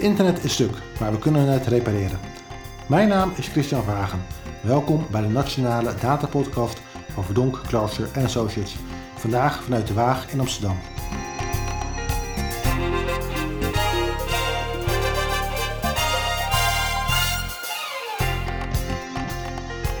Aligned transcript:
internet 0.00 0.44
is 0.44 0.52
stuk, 0.52 0.76
maar 1.00 1.12
we 1.12 1.18
kunnen 1.18 1.48
het 1.48 1.66
repareren. 1.66 2.18
Mijn 2.88 3.08
naam 3.08 3.32
is 3.36 3.48
Christian 3.48 3.82
Vragen. 3.82 4.20
Welkom 4.62 5.06
bij 5.10 5.20
de 5.20 5.28
Nationale 5.28 5.94
Data 6.00 6.26
Podcast 6.26 6.80
van 7.12 7.24
Verdonk, 7.24 7.60
Clarser 7.66 8.08
en 8.12 8.24
Associates. 8.24 8.76
Vandaag 9.14 9.62
vanuit 9.62 9.86
de 9.86 9.94
Waag 9.94 10.32
in 10.32 10.40
Amsterdam. 10.40 10.76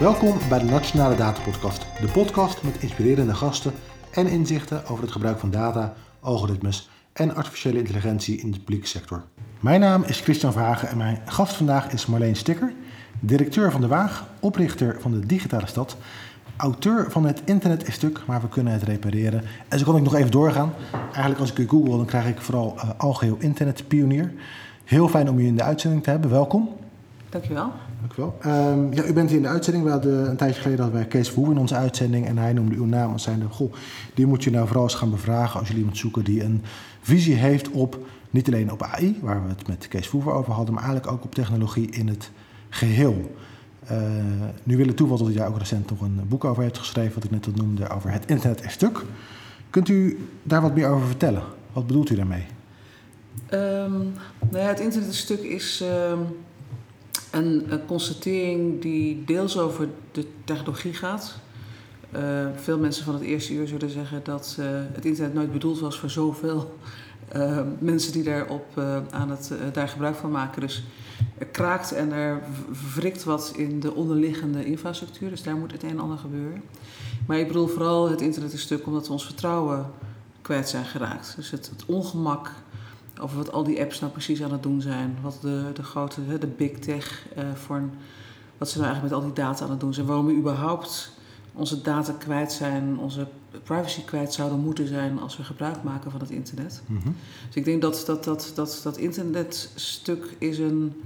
Welkom 0.00 0.38
bij 0.48 0.58
de 0.58 0.64
Nationale 0.64 1.16
Data 1.16 1.40
Podcast, 1.40 1.86
de 2.00 2.08
podcast 2.12 2.62
met 2.62 2.82
inspirerende 2.82 3.34
gasten 3.34 3.72
en 4.10 4.26
inzichten 4.26 4.86
over 4.86 5.02
het 5.02 5.12
gebruik 5.12 5.38
van 5.38 5.50
data, 5.50 5.94
algoritmes 6.20 6.88
en 7.12 7.34
artificiële 7.34 7.78
intelligentie 7.78 8.40
in 8.40 8.50
de 8.50 8.58
publieke 8.58 8.86
sector. 8.86 9.22
Mijn 9.60 9.80
naam 9.80 10.02
is 10.02 10.20
Christian 10.20 10.52
Vragen 10.52 10.88
en 10.88 10.96
mijn 10.96 11.18
gast 11.24 11.54
vandaag 11.54 11.92
is 11.92 12.06
Marleen 12.06 12.36
Stikker, 12.36 12.72
directeur 13.20 13.72
van 13.72 13.80
de 13.80 13.86
Waag, 13.86 14.26
oprichter 14.40 14.96
van 15.00 15.10
de 15.10 15.26
Digitale 15.26 15.66
Stad, 15.66 15.96
auteur 16.56 17.10
van 17.10 17.24
Het 17.24 17.42
Internet 17.44 17.88
is 17.88 17.94
stuk, 17.94 18.22
maar 18.26 18.40
we 18.40 18.48
kunnen 18.48 18.72
het 18.72 18.82
repareren. 18.82 19.42
En 19.68 19.78
zo 19.78 19.84
kan 19.84 19.96
ik 19.96 20.02
nog 20.02 20.14
even 20.14 20.30
doorgaan. 20.30 20.72
Eigenlijk 20.92 21.40
als 21.40 21.50
ik 21.50 21.58
u 21.58 21.68
google, 21.68 21.96
dan 21.96 22.06
krijg 22.06 22.26
ik 22.26 22.40
vooral 22.40 22.74
uh, 22.76 22.90
algeheel 22.96 23.36
internetpionier. 23.38 24.32
Heel 24.84 25.08
fijn 25.08 25.28
om 25.28 25.38
u 25.38 25.46
in 25.46 25.56
de 25.56 25.62
uitzending 25.62 26.02
te 26.02 26.10
hebben. 26.10 26.30
Welkom. 26.30 26.68
Dankjewel. 27.28 27.72
Dankjewel. 28.00 28.38
Um, 28.46 28.92
ja, 28.92 29.04
u 29.04 29.12
bent 29.12 29.28
hier 29.28 29.36
in 29.36 29.42
de 29.42 29.48
uitzending. 29.48 29.84
We 29.84 29.90
hadden 29.90 30.28
een 30.28 30.36
tijdje 30.36 30.60
geleden 30.60 30.82
hadden 30.82 31.00
wij 31.00 31.08
Kees 31.08 31.28
Verhoeven 31.28 31.54
in 31.54 31.60
onze 31.60 31.74
uitzending. 31.74 32.26
En 32.26 32.38
hij 32.38 32.52
noemde 32.52 32.74
uw 32.74 32.84
naam 32.84 33.12
als 33.12 33.22
zijnde, 33.22 33.46
goh, 33.48 33.72
die 34.14 34.26
moet 34.26 34.44
je 34.44 34.50
nou 34.50 34.66
vooral 34.66 34.84
eens 34.84 34.94
gaan 34.94 35.10
bevragen 35.10 35.58
als 35.58 35.68
jullie 35.68 35.82
iemand 35.82 35.98
zoeken 35.98 36.24
die 36.24 36.44
een 36.44 36.62
visie 37.00 37.34
heeft 37.34 37.70
op, 37.70 37.98
niet 38.30 38.46
alleen 38.46 38.72
op 38.72 38.82
AI, 38.82 39.18
waar 39.22 39.42
we 39.42 39.48
het 39.48 39.66
met 39.66 39.88
Kees 39.88 40.04
Verhoeven 40.04 40.32
over 40.32 40.52
hadden, 40.52 40.74
maar 40.74 40.84
eigenlijk 40.84 41.12
ook 41.12 41.24
op 41.24 41.34
technologie 41.34 41.90
in 41.90 42.08
het 42.08 42.30
geheel. 42.68 43.34
Uh, 43.90 43.98
nu 44.62 44.76
wil 44.76 44.86
het 44.86 44.96
toeval 44.96 45.18
dat 45.18 45.34
daar 45.34 45.48
ook 45.48 45.58
recent 45.58 45.90
nog 45.90 46.00
een 46.00 46.20
boek 46.28 46.44
over 46.44 46.62
heeft 46.62 46.78
geschreven, 46.78 47.14
wat 47.14 47.24
ik 47.24 47.30
net 47.30 47.46
al 47.46 47.52
noemde, 47.54 47.88
over 47.88 48.10
het 48.10 48.26
internet 48.26 48.64
is 48.64 48.72
stuk. 48.72 49.04
Kunt 49.70 49.88
u 49.88 50.28
daar 50.42 50.62
wat 50.62 50.74
meer 50.74 50.88
over 50.88 51.06
vertellen? 51.06 51.42
Wat 51.72 51.86
bedoelt 51.86 52.10
u 52.10 52.14
daarmee? 52.14 52.44
Um, 53.50 54.12
nou 54.50 54.64
ja, 54.64 54.68
het 54.68 54.80
internet 54.80 55.08
is 55.08 55.18
stuk 55.18 55.40
is... 55.40 55.84
Um 56.10 56.26
een, 57.30 57.72
een, 57.72 57.86
constatering 57.86 58.80
die 58.82 59.24
deels 59.24 59.58
over 59.58 59.88
de 60.12 60.26
technologie 60.44 60.94
gaat. 60.94 61.34
Uh, 62.16 62.46
veel 62.56 62.78
mensen 62.78 63.04
van 63.04 63.14
het 63.14 63.22
eerste 63.22 63.54
uur 63.54 63.68
zullen 63.68 63.90
zeggen 63.90 64.20
dat 64.24 64.56
uh, 64.60 64.66
het 64.92 65.04
internet 65.04 65.34
nooit 65.34 65.52
bedoeld 65.52 65.80
was 65.80 65.98
voor 65.98 66.10
zoveel 66.10 66.78
uh, 67.36 67.60
mensen 67.78 68.12
die 68.12 68.22
daarop 68.22 68.78
aan 69.10 69.30
het, 69.30 69.52
daar 69.72 69.88
gebruik 69.88 70.16
van 70.16 70.30
maken. 70.30 70.60
Dus 70.60 70.82
er 71.38 71.46
kraakt 71.46 71.92
en 71.92 72.12
er 72.12 72.42
wrikt 72.94 73.24
wat 73.24 73.52
in 73.56 73.80
de 73.80 73.94
onderliggende 73.94 74.64
infrastructuur. 74.64 75.30
Dus 75.30 75.42
daar 75.42 75.56
moet 75.56 75.72
het 75.72 75.82
een 75.82 75.90
en 75.90 76.00
ander 76.00 76.18
gebeuren. 76.18 76.62
Maar 77.26 77.38
ik 77.38 77.46
bedoel 77.46 77.66
vooral 77.66 78.10
het 78.10 78.20
internet 78.20 78.52
een 78.52 78.58
stuk 78.58 78.86
omdat 78.86 79.06
we 79.06 79.12
ons 79.12 79.24
vertrouwen 79.24 79.86
kwijt 80.42 80.68
zijn 80.68 80.84
geraakt. 80.84 81.32
Dus 81.36 81.50
het 81.50 81.70
ongemak 81.86 82.50
over 83.20 83.36
wat 83.36 83.52
al 83.52 83.64
die 83.64 83.80
apps 83.80 84.00
nou 84.00 84.12
precies 84.12 84.42
aan 84.42 84.52
het 84.52 84.62
doen 84.62 84.80
zijn. 84.80 85.16
Wat 85.22 85.38
de, 85.40 85.70
de 85.74 85.82
grote, 85.82 86.38
de 86.38 86.46
big 86.46 86.78
tech, 86.78 87.26
uh, 87.38 87.44
voor 87.54 87.82
wat 88.58 88.68
ze 88.68 88.78
nou 88.78 88.90
eigenlijk 88.90 89.02
met 89.02 89.12
al 89.12 89.34
die 89.34 89.44
data 89.44 89.64
aan 89.64 89.70
het 89.70 89.80
doen 89.80 89.94
zijn. 89.94 90.06
Waarom 90.06 90.26
we 90.26 90.34
überhaupt 90.34 91.12
onze 91.52 91.82
data 91.82 92.12
kwijt 92.12 92.52
zijn, 92.52 92.98
onze 92.98 93.26
privacy 93.62 94.04
kwijt 94.04 94.32
zouden 94.32 94.60
moeten 94.60 94.86
zijn 94.86 95.20
als 95.20 95.36
we 95.36 95.44
gebruik 95.44 95.82
maken 95.82 96.10
van 96.10 96.20
het 96.20 96.30
internet. 96.30 96.82
Mm 96.86 97.00
-hmm. 97.02 97.14
Dus 97.46 97.56
ik 97.56 97.64
denk 97.64 97.82
dat 97.82 98.02
dat, 98.06 98.24
dat, 98.24 98.52
dat, 98.54 98.80
dat 98.82 98.96
internetstuk 98.96 100.36
is 100.38 100.58
een, 100.58 101.02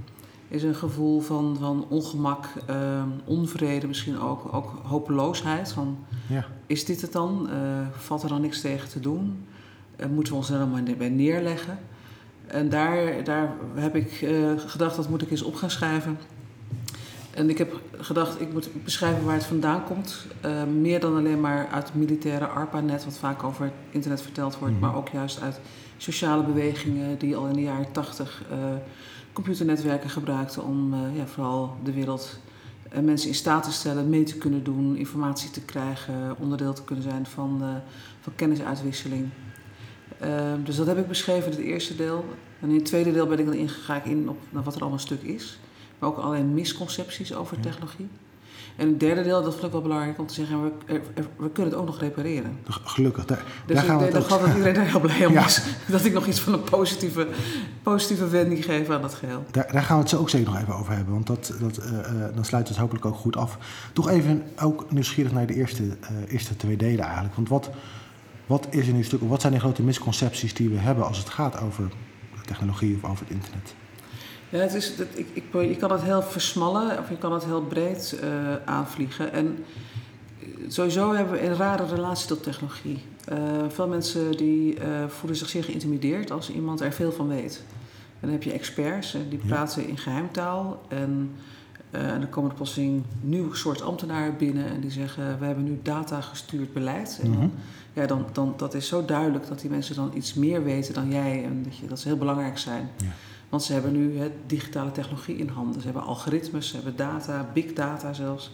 is 0.47 0.63
een 0.63 0.75
gevoel 0.75 1.21
van, 1.21 1.57
van 1.59 1.85
ongemak, 1.89 2.45
uh, 2.69 3.03
onvrede 3.25 3.87
misschien 3.87 4.19
ook, 4.19 4.53
ook 4.53 4.79
hopeloosheid. 4.83 5.71
Van, 5.71 5.97
ja. 6.27 6.45
Is 6.65 6.85
dit 6.85 7.01
het 7.01 7.11
dan? 7.11 7.49
Uh, 7.51 7.87
valt 7.97 8.23
er 8.23 8.29
dan 8.29 8.41
niks 8.41 8.61
tegen 8.61 8.89
te 8.89 8.99
doen? 8.99 9.45
moeten 10.09 10.33
we 10.33 10.39
ons 10.39 10.49
er 10.49 10.59
dan 10.59 10.71
maar 10.71 10.83
bij 10.97 11.09
neerleggen? 11.09 11.79
En 12.47 12.69
daar, 12.69 13.23
daar 13.23 13.53
heb 13.73 13.95
ik 13.95 14.21
uh, 14.21 14.51
gedacht, 14.57 14.95
dat 14.95 15.09
moet 15.09 15.21
ik 15.21 15.31
eens 15.31 15.41
op 15.41 15.55
gaan 15.55 15.69
schrijven. 15.69 16.17
En 17.33 17.49
ik 17.49 17.57
heb 17.57 17.79
gedacht, 17.97 18.41
ik 18.41 18.53
moet 18.53 18.69
beschrijven 18.83 19.25
waar 19.25 19.33
het 19.33 19.43
vandaan 19.43 19.83
komt. 19.83 20.25
Uh, 20.45 20.63
meer 20.63 20.99
dan 20.99 21.15
alleen 21.15 21.39
maar 21.39 21.67
uit 21.67 21.85
het 21.85 21.95
militaire 21.95 22.45
ARPA-net, 22.45 23.05
wat 23.05 23.17
vaak 23.17 23.43
over 23.43 23.63
het 23.63 23.73
internet 23.91 24.21
verteld 24.21 24.57
wordt, 24.57 24.73
mm 24.73 24.81
-hmm. 24.81 24.89
maar 24.89 24.99
ook 24.99 25.09
juist 25.09 25.41
uit 25.41 25.59
sociale 25.97 26.43
bewegingen 26.43 27.17
die 27.17 27.35
al 27.35 27.47
in 27.47 27.53
de 27.53 27.61
jaren 27.61 27.91
tachtig 27.91 28.43
uh, 28.51 28.57
computernetwerken 29.33 30.09
gebruikten 30.09 30.63
om 30.63 30.95
ja, 31.15 31.25
vooral 31.25 31.77
de 31.83 31.93
wereld 31.93 32.39
en 32.89 33.05
mensen 33.05 33.27
in 33.27 33.35
staat 33.35 33.63
te 33.63 33.71
stellen 33.71 34.09
mee 34.09 34.23
te 34.23 34.37
kunnen 34.37 34.63
doen, 34.63 34.95
informatie 34.95 35.49
te 35.49 35.61
krijgen, 35.61 36.35
onderdeel 36.39 36.73
te 36.73 36.83
kunnen 36.83 37.03
zijn 37.03 37.25
van, 37.25 37.81
van 38.21 38.33
kennisuitwisseling. 38.35 39.29
Uh, 40.23 40.53
dus 40.63 40.75
dat 40.75 40.87
heb 40.87 40.97
ik 40.97 41.07
beschreven 41.07 41.51
in 41.51 41.57
het 41.57 41.65
eerste 41.65 41.95
deel. 41.95 42.25
En 42.59 42.69
in 42.69 42.75
het 42.75 42.85
tweede 42.85 43.11
deel 43.11 43.27
ben 43.27 43.39
ik 43.39 43.45
dan 43.45 43.53
ingegaan 43.53 44.01
in 44.03 44.29
op 44.29 44.37
nou, 44.49 44.63
wat 44.63 44.75
er 44.75 44.81
allemaal 44.81 44.99
stuk 44.99 45.21
is. 45.21 45.59
Maar 45.99 46.09
ook 46.09 46.17
allerlei 46.17 46.43
misconcepties 46.43 47.33
over 47.33 47.59
technologie. 47.59 48.07
En 48.75 48.87
het 48.87 48.99
derde 48.99 49.23
deel, 49.23 49.43
dat 49.43 49.53
vond 49.53 49.65
ik 49.65 49.71
wel 49.71 49.81
belangrijk 49.81 50.19
om 50.19 50.27
te 50.27 50.33
zeggen, 50.33 50.63
we, 50.85 51.01
we 51.37 51.49
kunnen 51.49 51.71
het 51.71 51.81
ook 51.81 51.85
nog 51.85 51.99
repareren. 51.99 52.57
Gelukkig, 52.67 53.25
daar, 53.25 53.43
dus 53.65 53.75
daar 53.75 53.85
gaan 53.85 53.97
we 53.97 54.07
ik 54.07 54.13
het 54.13 54.29
dat 54.29 54.47
iedereen 54.47 54.73
daar 54.73 54.85
heel 54.85 54.99
blij 54.99 55.25
om 55.25 55.33
ja. 55.39 55.45
is. 55.45 55.61
Dat 55.87 56.05
ik 56.05 56.13
nog 56.13 56.27
iets 56.27 56.39
van 56.39 56.53
een 56.53 56.63
positieve, 56.63 57.27
positieve 57.83 58.27
wending 58.27 58.65
geef 58.65 58.89
aan 58.89 59.01
dat 59.01 59.13
geheel. 59.13 59.43
Daar, 59.51 59.71
daar 59.71 59.83
gaan 59.83 59.95
we 59.95 60.01
het 60.01 60.11
zo 60.11 60.19
ook 60.19 60.29
zeker 60.29 60.51
nog 60.51 60.61
even 60.61 60.75
over 60.75 60.93
hebben, 60.93 61.13
want 61.13 61.27
dat, 61.27 61.53
dat, 61.59 61.77
uh, 61.77 62.35
dan 62.35 62.45
sluit 62.45 62.67
het 62.67 62.77
hopelijk 62.77 63.05
ook 63.05 63.15
goed 63.15 63.35
af. 63.35 63.57
Toch 63.93 64.09
even 64.09 64.43
ook 64.61 64.91
nieuwsgierig 64.91 65.31
naar 65.31 65.47
de 65.47 65.55
eerste, 65.55 65.83
uh, 65.83 65.97
eerste 66.27 66.55
twee 66.55 66.77
delen 66.77 67.05
eigenlijk. 67.05 67.35
Want 67.35 67.49
wat, 67.49 67.69
wat, 68.45 68.67
is 68.69 68.87
er 68.87 68.93
nu 68.93 69.03
stuk, 69.03 69.21
wat 69.21 69.41
zijn 69.41 69.53
de 69.53 69.59
grote 69.59 69.83
misconcepties 69.83 70.53
die 70.53 70.69
we 70.69 70.77
hebben 70.77 71.07
als 71.07 71.17
het 71.17 71.29
gaat 71.29 71.61
over 71.61 71.89
technologie 72.45 72.95
of 72.95 73.09
over 73.09 73.25
het 73.25 73.35
internet? 73.35 73.75
Ja, 74.49 74.59
het 74.59 74.73
is, 74.73 74.95
dat, 74.95 75.07
ik, 75.13 75.27
ik, 75.33 75.43
je 75.51 75.75
kan 75.75 75.91
het 75.91 76.01
heel 76.01 76.21
versmallen 76.21 76.99
of 76.99 77.09
je 77.09 77.17
kan 77.17 77.33
het 77.33 77.45
heel 77.45 77.61
breed 77.61 78.19
uh, 78.23 78.29
aanvliegen. 78.65 79.31
En 79.31 79.65
sowieso 80.67 81.13
hebben 81.13 81.33
we 81.33 81.45
een 81.45 81.55
rare 81.55 81.85
relatie 81.85 82.27
tot 82.27 82.43
technologie. 82.43 83.01
Uh, 83.31 83.37
veel 83.69 83.87
mensen 83.87 84.31
die 84.31 84.79
uh, 84.79 84.83
voelen 85.07 85.37
zich 85.37 85.49
zeer 85.49 85.63
geïntimideerd 85.63 86.31
als 86.31 86.51
iemand 86.51 86.81
er 86.81 86.91
veel 86.91 87.11
van 87.11 87.27
weet. 87.27 87.63
En 88.19 88.21
dan 88.21 88.31
heb 88.31 88.43
je 88.43 88.51
experts 88.51 89.17
die 89.29 89.39
praten 89.47 89.81
ja. 89.81 89.87
in 89.87 89.97
geheimtaal. 89.97 90.81
En, 90.87 91.35
en 91.97 92.19
dan 92.19 92.29
komen 92.29 92.49
er 92.49 92.55
plotseling 92.55 93.03
nieuw 93.21 93.53
soort 93.53 93.81
ambtenaren 93.81 94.37
binnen 94.37 94.65
en 94.65 94.79
die 94.79 94.91
zeggen: 94.91 95.39
We 95.39 95.45
hebben 95.45 95.63
nu 95.63 95.79
data 95.83 96.21
gestuurd 96.21 96.73
beleid. 96.73 97.19
En 97.21 97.31
dan, 97.31 97.39
-hmm 97.39 97.51
ja, 97.95 98.05
dan, 98.05 98.25
dan 98.31 98.53
dat 98.57 98.73
is 98.73 98.87
zo 98.87 99.05
duidelijk 99.05 99.47
dat 99.47 99.59
die 99.59 99.69
mensen 99.69 99.95
dan 99.95 100.11
iets 100.13 100.33
meer 100.33 100.63
weten 100.63 100.93
dan 100.93 101.11
jij 101.11 101.43
en 101.43 101.63
dat, 101.63 101.77
je, 101.77 101.87
dat 101.87 101.99
ze 101.99 102.07
heel 102.07 102.17
belangrijk 102.17 102.57
zijn. 102.57 102.89
Ja. 102.97 103.11
Want 103.49 103.63
ze 103.63 103.73
hebben 103.73 103.91
nu 103.91 104.17
hè, 104.17 104.31
digitale 104.45 104.91
technologie 104.91 105.35
in 105.35 105.47
handen. 105.47 105.81
Ze 105.81 105.87
hebben 105.87 106.03
algoritmes, 106.03 106.67
ze 106.67 106.75
hebben 106.75 106.95
data, 106.95 107.49
big 107.53 107.73
data 107.73 108.13
zelfs. 108.13 108.51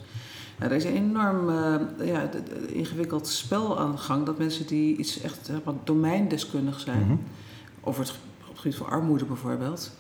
Er 0.59 0.71
is 0.71 0.83
een 0.83 0.95
enorm 0.95 1.49
uh, 1.49 2.07
ja, 2.07 2.29
ingewikkeld 2.67 3.27
spel 3.27 3.79
aan 3.79 3.91
de 3.91 3.97
gang 3.97 4.25
dat 4.25 4.37
mensen 4.37 4.67
die 4.67 4.97
iets 4.97 5.21
echt 5.21 5.49
domeindeskundig 5.83 6.79
zijn, 6.79 7.03
-hmm. 7.03 7.19
over 7.81 8.01
het, 8.01 8.11
op 8.41 8.47
het 8.49 8.59
gebied 8.59 8.77
van 8.77 8.89
armoede 8.89 9.25
bijvoorbeeld, 9.25 9.91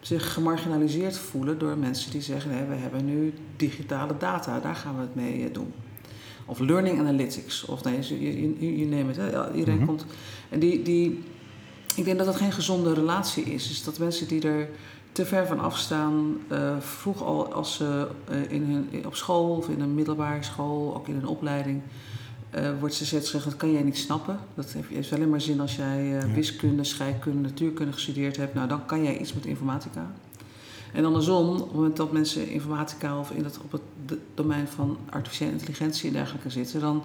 zich 0.00 0.32
gemarginaliseerd 0.32 1.18
voelen 1.18 1.58
door 1.58 1.76
mensen 1.76 2.10
die 2.10 2.22
zeggen: 2.22 2.50
nee, 2.50 2.64
we 2.64 2.74
hebben 2.74 3.04
nu 3.04 3.34
digitale 3.56 4.16
data, 4.18 4.60
daar 4.60 4.74
gaan 4.74 4.94
we 4.94 5.00
het 5.00 5.14
mee 5.14 5.38
uh, 5.38 5.54
doen 5.54 5.72
of 6.50 6.58
learning 6.58 6.98
analytics. 6.98 7.64
Of 7.64 7.84
nee, 7.84 7.98
je, 8.20 8.78
je, 8.78 8.84
neemt 8.84 9.16
het. 9.16 9.32
Hè? 9.32 9.52
Iedereen 9.52 9.80
mm 9.80 9.86
-hmm. 9.86 9.96
komt. 9.96 10.04
En 10.48 10.58
die, 10.58 10.82
die, 10.82 11.24
ik 11.96 12.04
denk 12.04 12.16
dat 12.16 12.26
dat 12.26 12.36
geen 12.36 12.52
gezonde 12.52 12.94
relatie 12.94 13.44
is. 13.44 13.68
Dus 13.68 13.84
dat 13.84 13.98
mensen 13.98 14.28
die 14.28 14.48
er 14.48 14.68
te 15.12 15.26
ver 15.26 15.46
van 15.46 15.60
afstaan, 15.60 16.36
uh, 16.52 16.78
vroeg 16.78 17.22
al 17.22 17.52
als 17.52 17.74
ze 17.74 18.08
uh, 18.30 18.50
in 18.50 18.62
hun, 18.62 19.06
op 19.06 19.14
school 19.14 19.56
of 19.56 19.68
in 19.68 19.80
een 19.80 19.94
middelbare 19.94 20.42
school, 20.42 20.94
ook 20.94 21.08
in 21.08 21.16
een 21.16 21.26
opleiding, 21.26 21.82
uh, 22.54 22.70
wordt 22.80 22.94
ze 22.94 23.04
gezegd: 23.04 23.44
dat 23.44 23.56
kan 23.56 23.72
jij 23.72 23.82
niet 23.82 23.98
snappen. 23.98 24.38
Dat 24.54 24.74
heeft 24.88 25.12
alleen 25.12 25.30
maar 25.30 25.40
zin 25.40 25.60
als 25.60 25.76
jij 25.76 26.04
ja. 26.04 26.26
wiskunde, 26.26 26.84
scheikunde, 26.84 27.48
natuurkunde 27.48 27.92
gestudeerd 27.92 28.36
hebt. 28.36 28.54
Nou, 28.54 28.68
dan 28.68 28.86
kan 28.86 29.02
jij 29.02 29.18
iets 29.18 29.32
met 29.32 29.46
informatica. 29.46 30.10
En 30.92 31.04
andersom, 31.04 31.48
op 31.48 31.58
het 31.58 31.74
moment 31.74 31.96
dat 31.96 32.12
mensen 32.12 32.48
informatica 32.48 33.18
of 33.18 33.30
in 33.30 33.44
het, 33.44 33.58
op 33.58 33.72
het 33.72 34.18
domein 34.34 34.68
van 34.68 34.98
artificiële 35.10 35.50
intelligentie 35.50 36.06
en 36.08 36.12
dergelijke 36.12 36.50
zitten, 36.50 36.80
dan 36.80 37.02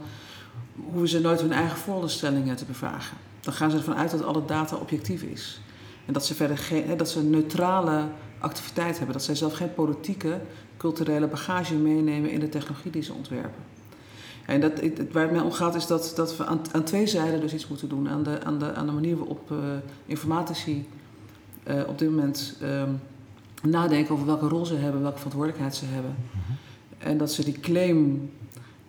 hoeven 0.76 1.10
ze 1.10 1.20
nooit 1.20 1.42
hun 1.42 1.52
eigen 1.52 1.78
voorstellingen 1.78 2.56
te 2.56 2.66
bevragen. 2.66 3.18
Dan 3.42 3.54
gaan 3.54 3.72
ze 3.72 3.78
ervan 3.78 3.96
uit 3.96 4.12
dat 4.12 4.24
alle 4.24 4.46
data 4.46 4.76
objectief 4.76 5.22
is. 5.22 5.60
En 6.06 6.14
dat 6.14 6.26
ze 6.26 6.36
verder 6.36 6.58
geen, 6.58 6.98
dat 6.98 7.10
ze 7.10 7.20
een 7.20 7.30
neutrale 7.30 8.04
activiteit 8.40 8.98
hebben. 8.98 9.16
Dat 9.16 9.24
zij 9.24 9.36
zelf 9.36 9.54
geen 9.54 9.74
politieke, 9.74 10.42
culturele 10.78 11.28
bagage 11.28 11.76
meenemen 11.76 12.32
in 12.32 12.40
de 12.40 12.50
technologie 12.50 12.92
die 12.92 13.02
ze 13.02 13.14
ontwerpen. 13.14 13.64
En 14.46 14.62
dat, 14.62 14.72
waar 15.12 15.24
het 15.24 15.32
mij 15.32 15.42
om 15.42 15.52
gaat 15.52 15.76
is 15.76 15.88
dat, 15.88 16.14
dat 16.16 16.38
we 16.38 16.46
aan, 16.46 16.62
aan 16.72 16.84
twee 16.84 17.08
zijden 17.08 17.42
dus 17.42 17.54
iets 17.54 17.68
moeten 17.68 17.90
doen. 17.90 18.10
Aan 18.10 18.24
de, 18.24 18.44
aan 18.44 18.60
de, 18.60 18.74
aan 18.74 18.86
de 18.86 18.92
manier 18.92 19.18
waarop 19.18 19.52
uh, 19.52 19.58
informatici 20.06 20.88
eh, 21.64 21.82
op 21.88 22.00
dit 22.00 22.10
moment 22.10 22.58
ehm, 22.62 22.90
nadenken 23.64 24.14
over 24.14 24.26
welke 24.26 24.48
rol 24.48 24.66
ze 24.66 24.76
hebben, 24.76 25.02
welke 25.02 25.18
verantwoordelijkheid 25.18 25.76
ze 25.76 25.86
hebben. 25.86 26.16
En 26.98 27.18
dat 27.18 27.32
ze 27.32 27.44
die 27.44 27.60
claim 27.60 28.32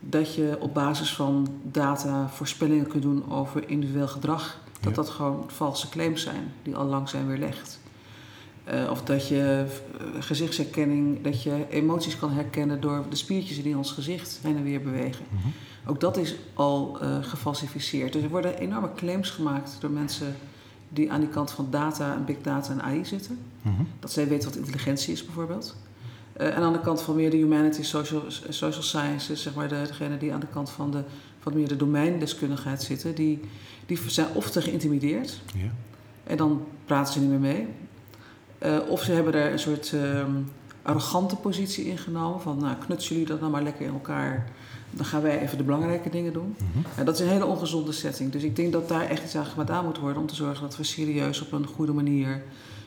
dat 0.01 0.35
je 0.35 0.57
op 0.61 0.75
basis 0.75 1.15
van 1.15 1.49
data 1.63 2.29
voorspellingen 2.29 2.87
kunt 2.87 3.03
doen 3.03 3.31
over 3.31 3.69
individueel 3.69 4.09
gedrag, 4.09 4.59
dat 4.81 4.95
dat 4.95 5.09
gewoon 5.09 5.45
valse 5.47 5.89
claims 5.89 6.23
zijn, 6.23 6.53
die 6.63 6.77
al 6.77 6.87
lang 6.87 7.09
zijn 7.09 7.27
weerlegd. 7.27 7.79
Eh, 8.67 8.91
of 8.91 9.03
dat 9.03 9.29
je 9.29 9.65
eh, 9.99 10.23
gezichtsherkenning, 10.23 11.23
dat 11.23 11.43
je 11.43 11.67
emoties 11.71 12.19
kan 12.19 12.31
herkennen 12.31 12.81
door 12.81 13.05
de 13.11 13.17
spiertjes 13.17 13.63
die 13.63 13.71
in 13.71 13.77
ons 13.77 13.93
gezicht 13.93 14.39
heen 14.43 14.57
en 14.57 14.63
weer 14.63 14.83
bewegen. 14.83 15.25
Mhm. 15.29 15.49
Ook 15.85 16.01
dat 16.01 16.17
is 16.17 16.35
al 16.55 16.99
eh 17.01 17.17
gefalsificeerd. 17.23 18.13
Dus 18.13 18.23
er 18.23 18.29
worden 18.29 18.59
enorme 18.59 18.91
claims 18.97 19.31
gemaakt 19.31 19.77
door 19.81 19.91
mensen 19.91 20.37
die 20.89 21.13
aan 21.13 21.21
die 21.21 21.29
kant 21.29 21.51
van 21.51 21.67
data 21.71 22.15
en 22.15 22.25
big 22.25 22.37
data 22.43 22.73
en 22.73 22.83
AI 22.83 23.05
zitten. 23.05 23.39
Mhm. 23.63 23.83
Dat 24.01 24.13
zij 24.13 24.29
weten 24.29 24.49
wat 24.49 24.59
intelligentie 24.59 25.13
is 25.13 25.25
bijvoorbeeld. 25.25 25.77
En 26.33 26.63
aan 26.63 26.73
de 26.73 26.81
kant 26.81 27.03
van 27.03 27.17
meer 27.17 27.31
de 27.31 27.37
humanities, 27.37 27.89
social, 27.89 28.23
social 28.49 28.83
sciences, 28.83 29.43
zeg 29.43 29.55
maar 29.55 29.69
de, 29.69 29.83
degene 29.87 30.17
die 30.17 30.33
aan 30.33 30.41
de 30.41 30.47
kant 30.53 30.71
van, 30.71 30.91
de, 30.91 31.03
van 31.41 31.55
meer 31.55 31.69
de 31.69 31.77
domeindeskundigheid 31.77 32.83
zitten, 32.83 33.15
die, 33.15 33.41
die 33.87 33.99
zijn 34.07 34.27
of 34.35 34.51
te 34.51 34.63
geïntimideerd 34.63 35.41
Ja. 35.55 35.71
en 36.25 36.37
dan 36.37 36.65
praten 36.85 37.13
ze 37.13 37.21
niet 37.21 37.29
meer 37.29 37.39
mee. 37.39 37.67
Eh, 38.59 38.79
of 38.89 39.03
ze 39.03 39.13
hebben 39.13 39.35
er 39.35 39.53
een 39.53 39.59
soort 39.59 39.93
ehm, 39.93 40.31
arrogante 40.83 41.37
positie 41.37 41.87
ingenomen 41.87 42.41
van 42.41 42.59
nou 42.59 42.77
knutselen 42.87 43.19
jullie 43.19 43.33
dat 43.33 43.41
nou 43.41 43.53
maar 43.53 43.63
lekker 43.63 43.87
in 43.87 43.93
elkaar. 43.93 44.49
Dan 44.91 45.05
gaan 45.05 45.23
wij 45.23 45.41
even 45.41 45.59
de 45.59 45.65
belangrijke 45.65 46.11
dingen 46.11 46.33
doen. 46.33 46.57
En 46.97 47.05
dat 47.05 47.15
is 47.15 47.21
een 47.21 47.33
hele 47.33 47.47
ongezonde 47.47 47.93
setting. 47.93 48.33
Dus 48.33 48.43
ik 48.43 48.57
denk 48.57 48.73
dat 48.73 48.89
daar 48.89 49.09
echt 49.09 49.25
iets 49.25 49.37
aan 49.37 49.45
gedaan 49.45 49.85
moet 49.85 49.99
worden 49.99 50.21
om 50.21 50.29
te 50.29 50.35
zorgen 50.35 50.63
dat 50.63 50.77
we 50.77 50.85
serieus 50.85 51.43
op 51.43 51.53
een 51.53 51.67
goede 51.67 51.93
manier 51.93 52.43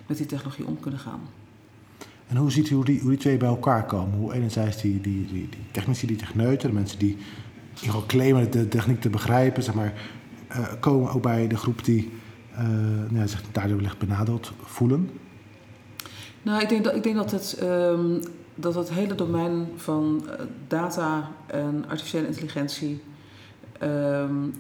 met 0.08 0.18
die 0.18 0.26
technologie 0.26 0.66
om 0.66 0.80
kunnen 0.80 1.00
gaan. 1.00 1.22
En 2.28 2.36
hoe 2.36 2.52
ziet 2.52 2.70
u 2.70 2.76
hoe 2.76 2.86
die, 2.86 3.00
hoe 3.00 3.10
die 3.10 3.20
twee 3.20 3.38
bij 3.38 3.48
elkaar 3.48 3.86
komen? 3.86 4.20
Hoe 4.20 4.34
enerzijds 4.34 4.82
die, 4.82 5.02
die, 5.02 5.26
die, 5.26 5.50
die 5.50 5.66
technici, 5.72 6.08
die 6.08 6.16
techneuten, 6.16 6.70
de 6.70 6.76
mensen 6.76 7.00
die 7.00 7.18
geval 7.74 8.04
claimen 8.06 8.52
de 8.52 8.68
techniek 8.68 9.02
te 9.02 9.10
begrijpen, 9.10 9.64
zeg 9.64 9.74
maar, 9.74 9.94
eh, 10.48 10.66
komen 10.80 11.12
ook 11.12 11.22
bij 11.22 11.48
de 11.48 11.58
groep 11.58 11.86
die 11.86 12.12
eh 12.60 12.68
nou 13.10 13.18
ja, 13.20 13.28
zich 13.28 13.44
daardoor 13.52 13.76
wellicht 13.76 13.98
benadeeld 13.98 14.52
voelen. 14.64 15.10
Nou, 16.42 16.62
ik 16.62 16.70
denk 16.70 16.84
dat, 16.84 16.96
ik 16.96 17.04
denk 17.04 17.16
dat, 17.16 17.32
het, 17.32 17.58
ehm, 17.60 18.22
dat 18.56 18.76
het 18.76 18.90
hele 18.90 19.16
domein 19.16 19.68
van 19.76 20.24
eh, 20.28 20.46
data 20.68 21.32
en 21.46 21.86
artificiële 21.88 22.28
intelligentie, 22.28 23.02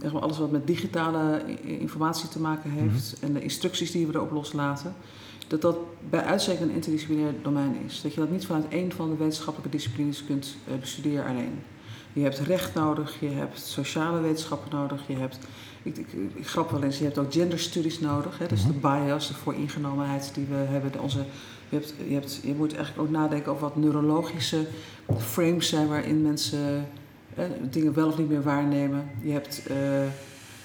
zeg 0.01 0.13
maar 0.13 0.21
alles 0.21 0.37
wat 0.37 0.51
met 0.51 0.67
digitale 0.67 1.41
informatie 1.61 2.29
te 2.29 2.39
maken 2.39 2.71
heeft 2.71 3.19
en 3.19 3.33
de 3.33 3.41
instructies 3.41 3.91
die 3.91 4.07
we 4.07 4.13
erop 4.13 4.31
loslaten, 4.31 4.93
dat 5.49 5.61
dat 5.61 5.77
bij 6.09 6.23
uitstek 6.23 6.59
een 6.59 6.69
interdisciplinair 6.69 7.33
domein 7.41 7.75
is. 7.85 8.01
Dat 8.01 8.13
je 8.13 8.19
dat 8.19 8.31
niet 8.31 8.45
vanuit 8.45 8.67
één 8.69 8.91
van 8.91 9.09
de 9.09 9.15
wetenschappelijke 9.15 9.77
disciplines 9.77 10.25
kunt 10.25 10.55
eh, 10.67 10.79
bestuderen 10.79 11.25
alleen. 11.25 11.59
Je 12.19 12.25
hebt 12.25 12.39
recht 12.39 12.73
nodig, 12.73 13.15
je 13.19 13.29
hebt 13.29 13.59
sociale 13.59 14.19
wetenschappen 14.21 14.77
nodig, 14.77 15.01
je 15.07 15.15
hebt, 15.15 15.37
ik, 15.83 15.97
ik, 15.97 16.07
ik 16.33 16.47
grap 16.47 16.71
wel 16.71 16.83
eens, 16.83 16.97
je 16.97 17.03
hebt 17.03 17.17
ook 17.17 17.33
genderstudies 17.33 17.99
nodig. 17.99 18.37
Hè? 18.39 18.47
Dus 18.47 18.65
de 18.65 18.73
bias, 18.73 19.27
de 19.27 19.33
vooringenomenheid 19.33 20.31
die 20.33 20.45
we 20.49 20.55
hebben, 20.55 20.91
de- 20.91 20.99
onze 21.01 21.17
je, 21.69 21.75
hebt, 21.75 21.93
je, 22.07 22.13
hebt, 22.13 22.39
je 22.43 22.53
moet 22.53 22.75
eigenlijk 22.75 23.07
ook 23.07 23.13
nadenken 23.13 23.51
over 23.51 23.63
wat 23.63 23.75
neurologische 23.75 24.65
frames 25.17 25.69
zijn 25.69 25.87
waarin 25.87 26.21
mensen 26.21 26.87
eh, 27.35 27.43
dingen 27.69 27.93
wel 27.93 28.07
of 28.07 28.17
niet 28.17 28.29
meer 28.29 28.43
waarnemen. 28.43 29.09
Je 29.21 29.31
hebt, 29.31 29.61
eh, 29.67 29.75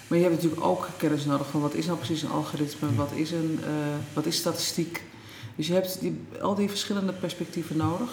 maar 0.06 0.18
je 0.18 0.24
hebt 0.24 0.34
natuurlijk 0.34 0.64
ook 0.64 0.88
kennis 0.96 1.24
nodig 1.24 1.46
van 1.50 1.60
wat 1.60 1.74
is 1.74 1.86
nou 1.86 1.98
precies 1.98 2.22
een 2.22 2.30
algoritme, 2.30 2.94
wat 2.94 3.12
is, 3.14 3.30
een, 3.30 3.58
eh, 3.62 3.68
wat 4.12 4.26
is 4.26 4.36
statistiek. 4.36 5.02
Dus 5.56 5.66
je 5.66 5.72
hebt 5.72 6.00
die, 6.00 6.20
al 6.40 6.54
die 6.54 6.68
verschillende 6.68 7.12
perspectieven 7.12 7.76
nodig. 7.76 8.10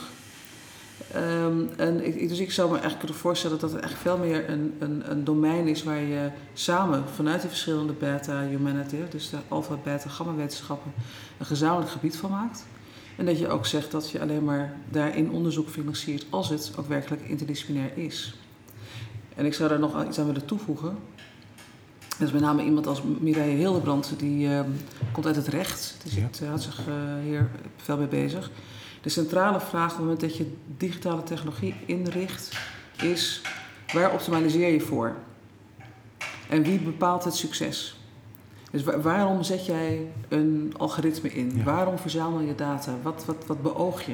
Ehm, 1.14 1.64
en 1.78 2.06
ik, 2.06 2.30
dus 2.30 2.40
ik 2.40 2.52
zou 2.52 2.68
me 2.68 2.74
eigenlijk 2.74 3.00
kunnen 3.04 3.22
voorstellen 3.22 3.60
dat 3.60 3.72
het 3.72 3.82
echt 3.84 3.98
veel 3.98 4.18
meer 4.18 4.50
een, 4.50 4.74
een, 4.80 5.12
een 5.12 5.24
domein 5.24 5.68
is 5.68 5.84
waar 5.84 6.02
je 6.02 6.30
samen 6.54 7.04
vanuit 7.16 7.40
die 7.42 7.50
verschillende 7.50 7.94
beta 7.94 8.42
humanity, 8.48 8.96
dus 9.10 9.30
de 9.30 9.38
alpha, 9.48 9.76
beta, 9.84 10.10
gamma 10.10 10.36
wetenschappen, 10.36 10.92
een 11.38 11.46
gezamenlijk 11.46 11.92
gebied 11.92 12.18
van 12.18 12.30
maakt. 12.32 12.66
En 13.18 13.26
dat 13.26 13.40
je 13.40 13.48
ook 13.50 13.66
zegt 13.66 13.92
dat 13.92 14.10
je 14.10 14.22
alleen 14.22 14.44
maar 14.44 14.74
daarin 14.90 15.32
onderzoek 15.32 15.70
financiert 15.70 16.26
als 16.30 16.50
het 16.50 16.72
ook 16.78 16.88
werkelijk 16.88 17.22
interdisciplinair 17.22 17.92
is. 17.98 18.36
En 19.36 19.46
ik 19.46 19.54
zou 19.54 19.70
daar 19.70 19.80
nog 19.80 20.06
iets 20.06 20.20
aan 20.20 20.26
willen 20.26 20.46
toevoegen. 20.46 20.98
Dat 22.18 22.28
is 22.28 22.32
met 22.34 22.42
name 22.42 22.64
iemand 22.64 22.88
als 22.88 23.02
Mireille 23.20 23.56
Hildebrand, 23.56 24.14
die 24.18 24.48
ehm, 24.48 24.70
komt 25.12 25.26
uit 25.26 25.36
het 25.36 25.48
recht. 25.48 25.96
Die 26.04 26.20
Ja. 26.22 26.28
zit, 26.32 26.48
houdt 26.48 26.62
zich 26.62 26.80
eh, 26.88 26.94
hier 27.24 27.50
veel 27.78 27.98
mee 27.98 28.08
bezig. 28.08 28.52
De 29.02 29.10
centrale 29.10 29.60
vraag 29.60 29.84
op 29.92 29.92
het 29.92 30.00
moment 30.00 30.20
dat 30.20 30.38
je 30.38 30.54
digitale 30.78 31.24
technologie 31.24 31.76
inricht, 31.86 32.58
is 33.02 33.42
waar 33.94 34.12
optimaliseer 34.14 34.74
je 34.74 34.80
voor? 34.82 35.16
En 36.50 36.64
wie 36.64 36.80
bepaalt 36.80 37.24
het 37.24 37.36
succes? 37.36 37.96
Dus 38.72 38.84
wa- 38.84 39.00
waarom 39.00 39.44
zet 39.44 39.66
jij 39.66 40.08
een 40.30 40.74
algoritme 40.78 41.30
in? 41.30 41.52
Ja. 41.56 41.64
Waarom 41.64 41.98
verzamel 41.98 42.40
je 42.40 42.56
data? 42.56 42.94
Wat, 43.02 43.24
wat, 43.26 43.46
wat 43.46 43.62
beoog 43.62 44.06
je? 44.06 44.14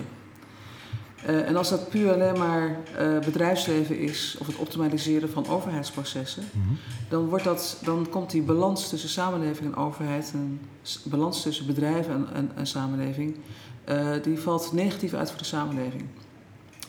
Eh, 1.25 1.48
en 1.48 1.56
als 1.56 1.69
dat 1.69 1.90
puur 1.90 2.13
alleen 2.13 2.38
maar 2.40 2.78
eh, 2.98 3.19
bedrijfsleven 3.19 3.98
is 4.00 4.36
of 4.40 4.48
het 4.48 4.56
optimaliseren 4.56 5.30
van 5.30 5.48
overheidsprocessen, 5.48 6.44
Mhm. 6.51 6.74
dan, 7.10 7.25
wordt 7.25 7.44
dat, 7.44 7.78
dan 7.83 8.07
komt 8.10 8.31
die 8.31 8.42
balans 8.42 8.90
tussen 8.90 9.10
samenleving 9.10 9.74
en 9.74 9.81
overheid, 9.81 10.31
en 10.33 10.60
balans 11.04 11.42
tussen 11.42 11.66
bedrijven 11.66 12.13
en, 12.13 12.28
en, 12.33 12.51
en 12.56 12.68
samenleving, 12.68 13.36
eh, 13.88 14.10
die 14.24 14.39
valt 14.39 14.72
negatief 14.74 15.13
uit 15.13 15.30
voor 15.30 15.38
de 15.39 15.45
samenleving. 15.45 16.04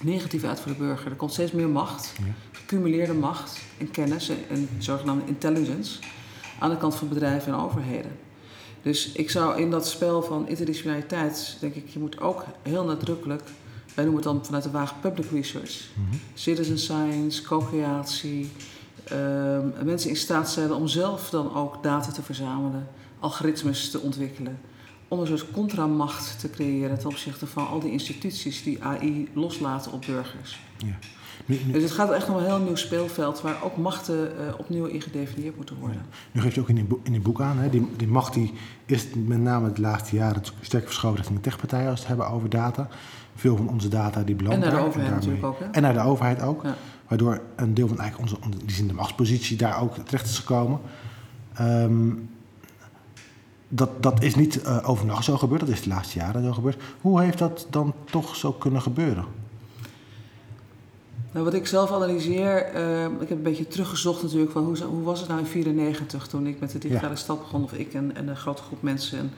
Negatief 0.01 0.45
uit 0.45 0.61
voor 0.61 0.73
de 0.73 0.79
burger. 0.79 1.11
Er 1.11 1.17
komt 1.17 1.33
steeds 1.33 1.53
meer 1.53 1.69
macht, 1.69 2.13
gecumuleerde 2.53 3.13
macht 3.15 3.61
en 3.79 3.91
kennis 3.91 4.29
en, 4.29 4.37
en 4.51 4.69
zogenaamde 4.79 5.25
intelligence 5.27 5.99
aan 6.59 6.71
de 6.71 6.77
kant 6.77 6.95
van 6.95 7.09
bedrijven 7.09 7.53
en 7.53 7.59
overheden. 7.59 8.11
Dus 8.83 9.13
ik 9.13 9.31
zou 9.31 9.61
in 9.61 9.71
dat 9.71 9.89
spel 9.89 10.23
van 10.23 10.49
interdisciplinariteit, 10.49 11.57
denk 11.61 11.75
ik, 11.75 11.89
je 11.89 11.99
moet 11.99 12.21
ook 12.21 12.45
heel 12.63 12.85
nadrukkelijk, 12.85 13.43
wij 13.95 14.05
noemen 14.05 14.23
het 14.23 14.33
dan 14.33 14.45
vanuit 14.45 14.65
de 14.65 14.71
wagen 14.71 14.97
public 15.01 15.31
research, 15.31 15.89
Mhm. 15.95 16.17
citizen 16.35 16.79
science, 16.79 17.43
co-creatie, 17.43 18.51
ehm, 19.05 19.67
mensen 19.85 20.11
in 20.11 20.17
staat 20.17 20.49
stellen 20.51 20.77
om 20.77 20.87
zelf 20.89 21.31
dan 21.31 21.55
ook 21.55 21.83
data 21.83 22.13
te 22.13 22.23
verzamelen, 22.23 22.89
algoritmes 23.21 23.91
te 23.91 24.01
ontwikkelen, 24.01 24.61
om 25.09 25.21
een 25.21 25.27
soort 25.27 25.51
contramacht 25.51 26.41
te 26.41 26.51
creëren 26.51 26.99
ten 26.99 27.09
opzichte 27.09 27.47
van 27.47 27.69
al 27.69 27.81
die 27.81 27.91
instituties 27.93 28.63
die 28.63 28.83
AI 28.85 29.29
loslaten 29.33 29.93
op 29.93 30.05
burgers. 30.07 30.61
Ja. 30.79 30.87
Nu, 31.47 31.59
nu, 31.67 31.73
Dus 31.73 31.83
het 31.83 31.93
gaat 31.93 32.11
echt 32.13 32.29
om 32.29 32.37
een 32.37 32.45
heel 32.45 32.59
nieuw 32.59 32.75
speelveld 32.75 33.41
waar 33.41 33.63
ook 33.65 33.77
machten 33.77 34.39
eh, 34.39 34.55
opnieuw 34.59 34.85
in 34.85 35.01
gedefinieerd 35.03 35.57
moeten 35.57 35.77
worden. 35.81 36.03
nu 36.33 36.41
geef 36.41 36.55
je 36.55 36.61
ook 36.61 36.69
in 36.69 36.75
die, 36.75 36.85
boek, 36.85 37.07
in 37.07 37.23
boek 37.23 37.41
aan, 37.41 37.59
hè, 37.59 37.71
die, 37.71 37.89
die 37.97 38.09
macht 38.09 38.33
die 38.35 38.53
is 38.87 39.07
met 39.27 39.39
name 39.41 39.73
de 39.73 39.81
laatste 39.81 40.17
jaren 40.17 40.43
sterk 40.61 40.85
verschoven 40.85 41.17
richting 41.17 41.37
de 41.39 41.45
techpartijen 41.45 41.91
als 41.91 41.95
we 42.01 42.07
het 42.07 42.17
hebben 42.17 42.35
over 42.37 42.49
data. 42.51 42.89
Veel 43.35 43.57
van 43.57 43.69
onze 43.69 43.89
data 43.89 44.23
die 44.23 44.37
En 44.37 44.43
belandt 44.45 44.65
naar 44.65 44.75
de 44.75 44.81
overheid 44.81 45.11
daarmee- 45.11 45.29
natuurlijk 45.29 45.45
ook. 45.47 45.59
Hè? 45.59 45.65
En 45.71 45.83
naar 45.83 45.93
de 45.93 46.01
overheid 46.01 46.43
ook. 46.43 46.63
Ja. 46.63 46.75
Waardoor 47.09 47.41
een 47.57 47.75
deel 47.75 47.89
van 47.89 47.99
eigenlijk 47.99 48.31
onze, 48.33 48.45
onze- 48.47 48.59
die 48.67 48.75
zin 48.77 48.87
de 48.87 48.95
machtspositie 48.95 49.57
daar 49.57 49.81
ook 49.81 49.95
terecht 49.97 50.27
is 50.29 50.39
gekomen. 50.39 50.81
Ehm, 51.55 52.09
dat, 53.69 54.03
dat 54.03 54.23
is 54.23 54.35
niet 54.35 54.63
eh, 54.63 54.89
overnacht 54.89 55.25
zo 55.25 55.37
gebeurd, 55.37 55.61
dat 55.61 55.69
is 55.69 55.83
de 55.83 55.89
laatste 55.89 56.19
jaren 56.19 56.45
zo 56.45 56.53
gebeurd. 56.53 56.83
Hoe 57.01 57.23
heeft 57.23 57.39
dat 57.39 57.67
dan 57.71 57.95
toch 58.11 58.37
zo 58.37 58.53
kunnen 58.53 58.83
gebeuren? 58.83 59.25
Nou, 61.33 61.45
wat 61.45 61.55
ik 61.55 61.67
zelf 61.67 61.93
analyseer, 61.93 62.65
eh, 62.65 63.05
ik 63.05 63.29
heb 63.29 63.31
een 63.31 63.43
beetje 63.43 63.69
teruggezocht 63.69 64.23
natuurlijk 64.23 64.51
van 64.51 64.65
hoe, 64.65 64.83
hoe 64.83 65.03
was 65.03 65.21
het 65.21 65.29
nou 65.29 65.41
in 65.41 65.47
1994 65.47 66.27
toen 66.27 66.47
ik 66.47 66.61
met 66.61 66.71
de 66.71 66.79
digitale 66.79 67.17
stad 67.17 67.39
begon, 67.39 67.65
of 67.65 67.73
ik 67.73 67.95
en, 67.95 68.17
en 68.17 68.29
een 68.29 68.37
grote 68.37 68.63
groep 68.63 68.83
mensen 68.83 69.19
en 69.19 69.33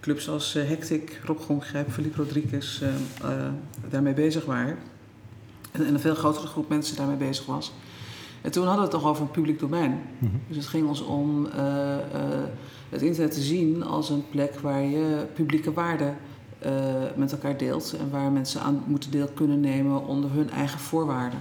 clubs 0.00 0.28
als 0.28 0.54
eh, 0.54 0.68
Hectic, 0.68 1.20
Rob 1.24 1.38
Gongrijp, 1.38 1.90
Philippe 1.92 2.16
Rodriguez 2.16 2.82
daarmee 3.90 4.14
bezig 4.14 4.44
waren. 4.44 4.78
En, 5.72 5.86
en 5.86 5.94
een 5.94 6.00
veel 6.00 6.14
grotere 6.14 6.46
groep 6.46 6.68
mensen 6.68 6.96
daarmee 6.96 7.16
bezig 7.16 7.46
was. 7.46 7.72
En 8.42 8.50
toen 8.50 8.66
hadden 8.66 8.84
we 8.84 8.90
het 8.90 9.00
toch 9.00 9.10
over 9.10 9.22
een 9.22 9.30
publiek 9.30 9.58
domein. 9.58 10.02
Mhm. 10.18 10.32
Dus 10.48 10.56
het 10.56 10.66
ging 10.66 10.88
ons 10.88 11.00
om 11.00 11.46
eh, 11.46 11.94
eh, 11.94 12.00
het 12.88 13.02
internet 13.02 13.32
te 13.32 13.40
zien 13.40 13.84
als 13.84 14.10
een 14.10 14.24
plek 14.30 14.60
waar 14.60 14.82
je 14.82 15.26
publieke 15.34 15.72
waarden 15.72 16.16
eh, 16.58 16.72
met 17.16 17.32
elkaar 17.32 17.56
deelt 17.56 17.94
en 17.98 18.10
waar 18.10 18.30
mensen 18.30 18.60
aan 18.60 18.82
moeten 18.86 19.10
deel 19.10 19.28
kunnen 19.34 19.60
nemen 19.60 20.06
onder 20.06 20.30
hun 20.30 20.50
eigen 20.50 20.78
voorwaarden. 20.78 21.38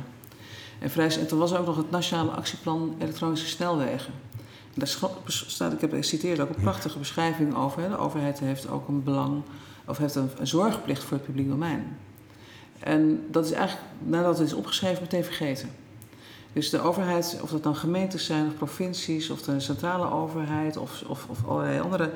En, 0.79 0.89
vrij, 0.89 1.17
en 1.20 1.27
toen 1.27 1.39
was 1.39 1.51
er 1.51 1.60
ook 1.60 1.65
nog 1.65 1.77
het 1.77 1.91
Nationale 1.91 2.31
Actieplan 2.31 2.96
Elektronische 3.00 3.48
Snelwegen. 3.48 4.13
En 4.74 4.79
daar 4.79 4.98
staat, 5.25 5.74
ik 5.74 5.81
heb 5.81 5.91
geciteerd 5.91 6.39
ook 6.39 6.50
een 6.50 6.62
prachtige 6.62 6.98
beschrijving 6.98 7.55
over. 7.55 7.81
Hè. 7.81 7.89
De 7.89 7.98
overheid 7.98 8.39
heeft 8.39 8.70
ook 8.70 8.88
een 8.88 9.03
belang, 9.03 9.41
of 9.86 9.98
heeft 9.98 10.15
een, 10.15 10.29
een 10.38 10.48
zorgplicht 10.48 11.03
voor 11.03 11.17
het 11.17 11.25
publiek 11.25 11.50
domein. 11.50 11.98
En 12.79 13.24
dat 13.31 13.46
is 13.46 13.51
eigenlijk, 13.51 13.88
nadat 14.00 14.38
het 14.38 14.48
is 14.48 14.53
opgeschreven, 14.53 15.01
meteen 15.01 15.24
vergeten. 15.24 15.70
Dus 16.53 16.70
de 16.70 16.79
overheid, 16.79 17.39
of 17.41 17.50
dat 17.50 17.63
dan 17.63 17.75
gemeentes 17.75 18.25
zijn 18.25 18.48
of 18.48 18.55
provincies 18.55 19.29
of 19.29 19.41
de 19.41 19.60
centrale 19.60 20.12
overheid 20.12 20.77
of, 20.77 21.03
of, 21.08 21.25
of 21.29 21.48
allerlei 21.48 21.79
andere 21.79 22.12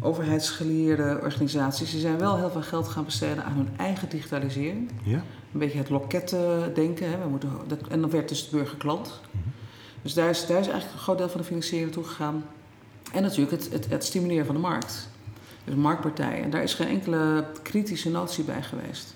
overheidsgelieerde 0.00 1.18
organisaties, 1.22 1.90
die 1.90 2.00
zijn 2.00 2.18
wel 2.18 2.36
heel 2.36 2.50
veel 2.50 2.62
geld 2.62 2.88
gaan 2.88 3.04
besteden 3.04 3.44
aan 3.44 3.52
hun 3.52 3.68
eigen 3.76 4.08
digitalisering. 4.08 4.90
Ja. 5.02 5.22
Een 5.52 5.58
beetje 5.58 5.78
het 5.78 5.90
loketten 5.90 6.74
denken. 6.74 7.10
Hè. 7.10 7.18
We 7.18 7.28
moeten, 7.28 7.50
dat, 7.66 7.78
en 7.88 8.00
dan 8.00 8.10
werd 8.10 8.28
dus 8.28 8.48
de 8.48 8.56
burger 8.56 8.76
klant. 8.76 9.20
Mhm. 9.30 9.42
Dus 10.02 10.14
daar 10.14 10.30
is, 10.30 10.46
daar 10.46 10.60
is 10.60 10.68
eigenlijk 10.68 10.92
een 10.92 11.02
groot 11.02 11.18
deel 11.18 11.28
van 11.28 11.40
de 11.40 11.46
financiering 11.46 11.86
naartoe 11.86 12.10
gegaan. 12.10 12.44
En 13.12 13.22
natuurlijk 13.22 13.50
het, 13.50 13.72
het, 13.72 13.88
het 13.88 14.04
stimuleren 14.04 14.46
van 14.46 14.54
de 14.54 14.60
markt. 14.60 15.08
Dus 15.64 15.74
marktpartijen. 15.74 16.44
En 16.44 16.50
daar 16.50 16.62
is 16.62 16.74
geen 16.74 16.88
enkele 16.88 17.44
kritische 17.62 18.10
notie 18.10 18.44
bij 18.44 18.62
geweest. 18.62 19.14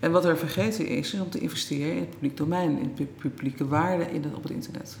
En 0.00 0.10
wat 0.10 0.24
er 0.24 0.38
vergeten 0.38 0.86
is, 0.86 1.12
is 1.14 1.20
om 1.20 1.30
te 1.30 1.38
investeren 1.38 1.92
in 1.92 2.00
het 2.00 2.10
publiek 2.10 2.36
domein, 2.36 2.78
in 2.78 3.08
publieke 3.18 3.66
waarde 3.68 4.04
in 4.04 4.24
op 4.34 4.42
het 4.42 4.52
internet. 4.52 4.98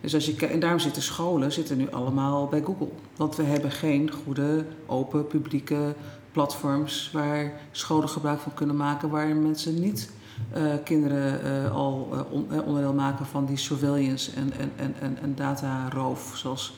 Dus 0.00 0.14
als 0.14 0.26
je, 0.26 0.46
en 0.46 0.60
daarom 0.60 0.78
zitten 0.78 1.02
scholen 1.02 1.52
zitten 1.52 1.76
nu 1.76 1.90
allemaal 1.90 2.46
bij 2.46 2.62
Google. 2.62 2.88
Want 3.16 3.36
we 3.36 3.42
hebben 3.42 3.70
geen 3.70 4.10
goede, 4.24 4.64
open, 4.86 5.26
publieke 5.26 5.94
platforms 6.32 7.10
waar 7.12 7.52
scholen 7.70 8.08
gebruik 8.08 8.40
van 8.40 8.54
kunnen 8.54 8.76
maken, 8.76 9.08
waar 9.08 9.36
mensen 9.36 9.80
niet 9.80 10.10
eh, 10.52 10.62
kinderen 10.84 11.42
eh, 11.64 11.74
al 11.74 12.08
eh, 12.12 12.32
on- 12.32 12.64
onderdeel 12.64 12.94
maken 12.94 13.26
van 13.26 13.46
die 13.46 13.56
surveillance 13.56 14.30
en, 14.30 14.52
en, 14.58 14.72
en, 14.76 14.94
en, 15.00 15.18
en 15.22 15.34
dataroof, 15.34 16.32
zoals 16.36 16.74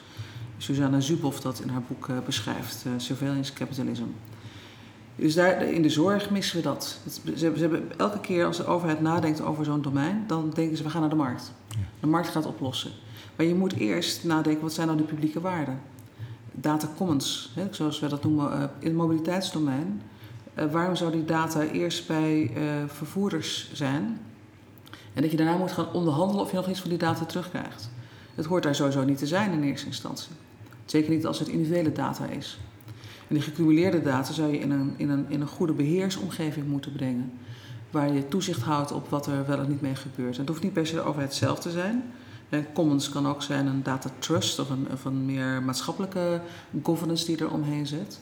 Susanna 0.57 1.01
Zuboff 1.01 1.41
dat 1.41 1.61
in 1.61 1.69
haar 1.69 1.83
boek 1.89 2.09
beschrijft, 2.25 2.85
Surveillance 2.97 3.53
Capitalism. 3.53 4.05
Dus 5.17 5.35
daar, 5.35 5.63
in 5.63 5.83
de 5.83 5.91
zorg 5.91 6.31
missen 6.31 6.57
we 6.57 6.63
dat. 6.63 6.99
Ze 7.09 7.21
hebben, 7.25 7.59
ze 7.59 7.65
hebben 7.65 7.91
elke 7.97 8.21
keer 8.21 8.45
als 8.45 8.57
de 8.57 8.67
overheid 8.67 9.01
nadenkt 9.01 9.43
over 9.43 9.65
zo'n 9.65 9.83
domein, 9.83 10.25
dan 10.27 10.51
denken 10.55 10.77
ze 10.77 10.83
we 10.83 10.91
gaan 10.91 11.01
naar 11.01 11.11
de 11.11 11.17
markt. 11.17 11.53
De 12.01 12.07
markt 12.07 12.29
gaat 12.29 12.47
oplossen. 12.47 12.91
Maar 13.37 13.47
je 13.47 13.55
moet 13.55 13.73
eerst 13.73 14.25
nadenken, 14.25 14.63
wat 14.63 14.73
zijn 14.73 14.87
nou 14.87 14.99
die 14.99 15.07
publieke 15.07 15.41
waarden? 15.41 15.81
Data 16.53 16.89
commons, 16.97 17.53
hè, 17.55 17.67
zoals 17.71 18.01
we 18.01 18.09
dat 18.09 18.25
noemen 18.25 18.53
eh, 18.53 18.61
in 18.79 18.87
het 18.87 18.97
mobiliteitsdomein. 18.97 20.03
Eh, 20.55 20.73
waarom 20.73 20.97
zou 20.97 21.13
die 21.13 21.25
data 21.25 21.63
eerst 21.63 22.07
bij 22.07 22.51
eh, 22.55 22.63
vervoerders 22.87 23.71
zijn? 23.73 24.21
En 25.15 25.23
dat 25.23 25.31
je 25.31 25.37
daarna 25.37 25.57
moet 25.57 25.73
gaan 25.73 25.93
onderhandelen 25.93 26.43
of 26.43 26.51
je 26.51 26.57
nog 26.57 26.69
iets 26.69 26.81
van 26.81 26.91
die 26.91 26.99
data 26.99 27.25
terugkrijgt. 27.25 27.91
Het 28.35 28.47
hoort 28.47 28.63
daar 28.63 28.75
sowieso 28.75 29.05
niet 29.05 29.19
te 29.19 29.27
zijn 29.27 29.53
in 29.53 29.63
eerste 29.63 29.87
instantie. 29.87 30.31
Zeker 30.85 31.11
niet 31.11 31.27
als 31.27 31.39
het 31.39 31.49
individuele 31.49 31.93
data 31.93 32.27
is. 32.27 32.59
En 33.33 33.39
die 33.39 33.47
gecumuleerde 33.47 34.03
data 34.03 34.33
zou 34.33 34.53
je 34.53 34.59
in 34.59 34.71
een, 34.71 34.95
in 34.97 35.11
een, 35.11 35.25
in 35.29 35.41
een 35.41 35.47
goede 35.47 35.73
beheersomgeving 35.73 36.67
moeten 36.67 36.93
brengen. 36.93 37.33
Waar 37.91 38.13
je 38.13 38.29
toezicht 38.29 38.63
houdt 38.63 38.93
op 38.93 39.09
wat 39.09 39.27
er 39.27 39.47
wel 39.47 39.59
en 39.59 39.69
niet 39.69 39.81
mee 39.81 39.95
gebeurt. 39.95 40.35
En 40.35 40.41
het 40.41 40.49
hoeft 40.49 40.63
niet 40.63 40.73
per 40.73 40.87
se 40.87 40.95
de 40.95 41.01
overheid 41.01 41.35
zelf 41.35 41.59
te 41.59 41.71
zijn. 41.71 42.03
En 42.49 42.73
commons 42.73 43.09
kan 43.09 43.29
ook 43.29 43.43
zijn 43.43 43.67
een 43.67 43.83
data 43.83 44.11
trust 44.19 44.59
of 44.59 44.71
een, 44.71 44.87
of 44.93 45.05
een 45.05 45.25
meer 45.25 45.63
maatschappelijke 45.63 46.41
governance 46.83 47.27
die 47.27 47.37
er 47.37 47.51
omheen 47.51 47.87
zit. 47.87 48.21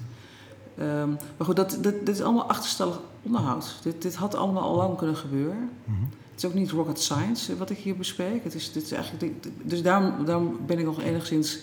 Ehm, 0.79 1.09
maar 1.09 1.47
goed, 1.47 1.57
dat, 1.57 1.79
dat, 1.81 2.07
dit 2.07 2.09
is 2.09 2.23
allemaal 2.23 2.49
achterstallig 2.49 3.01
onderhoud. 3.23 3.79
Dit, 3.83 4.03
dit 4.03 4.15
had 4.15 4.35
allemaal 4.35 4.63
al 4.63 4.77
lang 4.77 4.97
kunnen 4.97 5.17
gebeuren. 5.17 5.71
Mhm. 5.85 6.01
Het 6.31 6.43
is 6.43 6.45
ook 6.45 6.55
niet 6.55 6.71
rocket 6.71 7.01
science 7.01 7.53
eh, 7.53 7.59
wat 7.59 7.71
ik 7.71 7.79
hier 7.79 7.97
bespreek. 7.97 8.45
Het 8.45 8.55
is, 8.55 8.73
dit 8.73 8.83
is 8.83 8.93
eigenlijk, 8.93 9.33
dus 9.63 9.83
daarom, 9.83 10.25
daarom 10.25 10.59
ben 10.67 10.79
ik 10.79 10.85
nog 10.85 11.03
enigszins, 11.03 11.59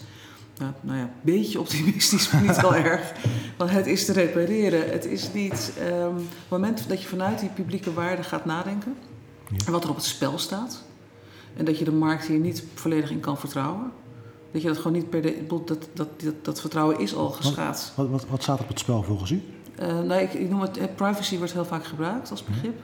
nou, 0.60 0.72
nou 0.82 0.98
ja, 0.98 1.04
een 1.04 1.10
beetje 1.22 1.60
optimistisch, 1.60 2.32
maar 2.32 2.42
niet 2.42 2.62
heel 2.62 2.76
erg. 2.92 3.14
Want 3.58 3.70
het 3.72 3.88
is 3.88 4.06
te 4.06 4.12
repareren. 4.14 4.90
Het 4.90 5.06
is 5.06 5.34
niet, 5.34 5.74
ehm, 5.80 6.08
op 6.08 6.16
het 6.18 6.50
moment 6.50 6.90
dat 6.90 7.02
je 7.02 7.08
vanuit 7.08 7.40
die 7.40 7.50
publieke 7.50 7.94
waarden 7.94 8.26
gaat 8.26 8.46
nadenken, 8.46 8.96
Ja. 9.50 9.66
en 9.66 9.72
wat 9.72 9.84
er 9.84 9.90
op 9.90 9.96
het 9.96 10.06
spel 10.06 10.38
staat, 10.38 10.84
en 11.56 11.66
dat 11.66 11.78
je 11.80 11.86
de 11.86 11.92
markt 11.92 12.26
hier 12.26 12.40
niet 12.40 12.64
volledig 12.74 13.12
in 13.12 13.20
kan 13.20 13.38
vertrouwen, 13.38 13.92
dat 14.52 14.62
je 14.62 14.68
dat 14.68 14.78
gewoon 14.78 14.94
niet 14.94 15.10
per 15.10 15.22
de, 15.22 15.46
dat, 15.48 15.68
dat, 15.68 15.88
dat, 15.94 16.34
dat 16.42 16.62
vertrouwen 16.62 17.00
is 17.00 17.16
al 17.16 17.30
geschaad. 17.30 17.92
Wat, 17.96 18.10
wat, 18.10 18.26
wat 18.30 18.42
staat 18.42 18.60
op 18.60 18.68
het 18.68 18.80
spel 18.80 19.04
volgens 19.04 19.32
u? 19.32 19.42
Eh, 19.76 20.00
nee, 20.00 20.24
ik, 20.24 20.34
ik 20.34 20.50
noem 20.50 20.62
het, 20.62 20.78
eh, 20.78 20.86
privacy 20.96 21.38
wordt 21.38 21.54
heel 21.54 21.66
vaak 21.66 21.86
gebruikt 21.86 22.32
als 22.32 22.44
begrip. 22.44 22.80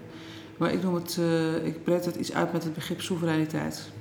Maar 0.58 0.74
ik 0.74 0.84
noem 0.84 0.96
het, 0.96 1.18
eh, 1.20 1.66
ik 1.66 1.84
breid 1.84 2.06
het 2.06 2.16
iets 2.16 2.34
uit 2.34 2.54
met 2.54 2.64
het 2.64 2.74
begrip 2.74 3.02
soevereiniteit. 3.02 3.92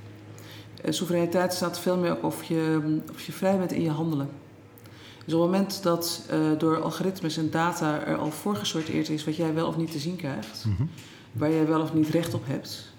Eh, 0.83 0.91
soevereiniteit 0.91 1.53
staat 1.53 1.79
veel 1.79 1.97
meer 1.97 2.11
ook 2.11 2.23
of 2.23 2.43
je, 2.43 2.81
of 3.13 3.25
je 3.25 3.31
vrij 3.31 3.57
bent 3.57 3.71
in 3.71 3.81
je 3.81 3.89
handelen. 3.89 4.29
Dus 5.25 5.33
op 5.33 5.41
het 5.41 5.49
moment 5.51 5.83
dat 5.83 6.21
eh, 6.29 6.39
door 6.57 6.81
algoritmes 6.81 7.37
en 7.37 7.49
data 7.51 8.05
er 8.05 8.17
al 8.17 8.31
voorgesorteerd 8.31 9.09
is 9.09 9.25
wat 9.25 9.35
jij 9.35 9.53
wel 9.53 9.67
of 9.67 9.77
niet 9.77 9.91
te 9.91 9.99
zien 9.99 10.15
krijgt, 10.15 10.65
Mhm. 10.67 10.83
waar 11.31 11.51
jij 11.51 11.67
wel 11.67 11.81
of 11.81 11.93
niet 11.93 12.09
recht 12.09 12.33
op 12.33 12.43
hebt, 12.47 12.91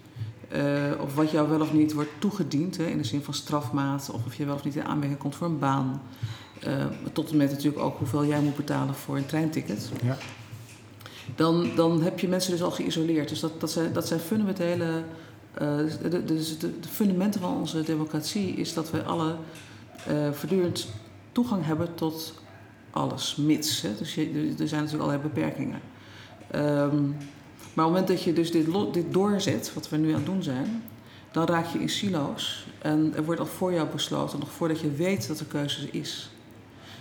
eh, 0.48 0.62
of 1.00 1.14
wat 1.14 1.30
jou 1.30 1.48
wel 1.48 1.60
of 1.60 1.72
niet 1.72 1.92
wordt 1.92 2.10
toegediend, 2.18 2.76
hè, 2.76 2.84
in 2.84 2.98
de 2.98 3.04
zin 3.04 3.22
van 3.22 3.34
strafmaat, 3.34 4.10
of 4.12 4.24
of 4.26 4.34
je 4.34 4.44
wel 4.44 4.54
of 4.54 4.64
niet 4.64 4.76
in 4.76 4.84
aanmerking 4.84 5.18
komt 5.20 5.34
voor 5.34 5.46
een 5.46 5.58
baan, 5.58 6.02
tot 7.12 7.30
en 7.30 7.36
met 7.36 7.50
natuurlijk 7.50 7.82
ook 7.84 7.98
hoeveel 7.98 8.24
jij 8.24 8.40
moet 8.40 8.56
betalen 8.56 8.94
voor 8.94 9.16
een 9.16 9.26
treinticket 9.26 9.90
Ja. 10.02 10.16
dan, 11.36 11.70
dan 11.76 12.02
heb 12.02 12.18
je 12.18 12.28
mensen 12.28 12.50
dus 12.50 12.62
al 12.62 12.70
geïsoleerd. 12.70 13.28
Dus 13.28 13.40
dat, 13.40 13.60
dat, 13.60 13.70
zijn, 13.70 13.92
dat 13.92 14.06
zijn 14.06 14.20
fundamentele. 14.20 15.02
Eh, 15.54 16.10
de, 16.10 16.24
dus 16.24 16.58
de, 16.58 16.72
fundamenten 16.90 17.40
van 17.40 17.56
onze 17.56 17.82
democratie 17.82 18.54
is 18.54 18.74
dat 18.74 18.90
wij 18.90 19.02
alle 19.02 19.36
eh, 20.06 20.32
voortdurend 20.32 20.88
toegang 21.32 21.64
hebben 21.64 21.94
tot 21.94 22.34
alles, 22.90 23.36
mits. 23.36 23.82
Hè? 23.82 23.88
Dus 23.98 24.16
er 24.16 24.68
zijn 24.68 24.82
natuurlijk 24.82 25.10
allerlei 25.10 25.18
beperkingen. 25.18 25.80
Ehm, 26.50 27.02
maar 27.74 27.86
op 27.86 27.92
het 27.92 28.04
moment 28.04 28.08
dat 28.08 28.22
je 28.22 28.32
dus 28.32 28.50
dit, 28.50 28.66
dit 28.92 29.12
doorzet, 29.12 29.74
wat 29.74 29.88
we 29.88 29.96
nu 29.96 30.08
aan 30.08 30.14
het 30.14 30.26
doen 30.26 30.42
zijn, 30.42 30.82
dan 31.32 31.46
raak 31.46 31.66
je 31.66 31.78
in 31.78 31.88
silo's. 31.88 32.66
En 32.78 33.12
er 33.16 33.24
wordt 33.24 33.40
al 33.40 33.46
voor 33.46 33.72
jou 33.72 33.88
besloten, 33.88 34.38
nog 34.38 34.50
voordat 34.50 34.80
je 34.80 34.90
weet 34.90 35.28
dat 35.28 35.40
er 35.40 35.46
keuze 35.46 35.90
is. 35.90 36.30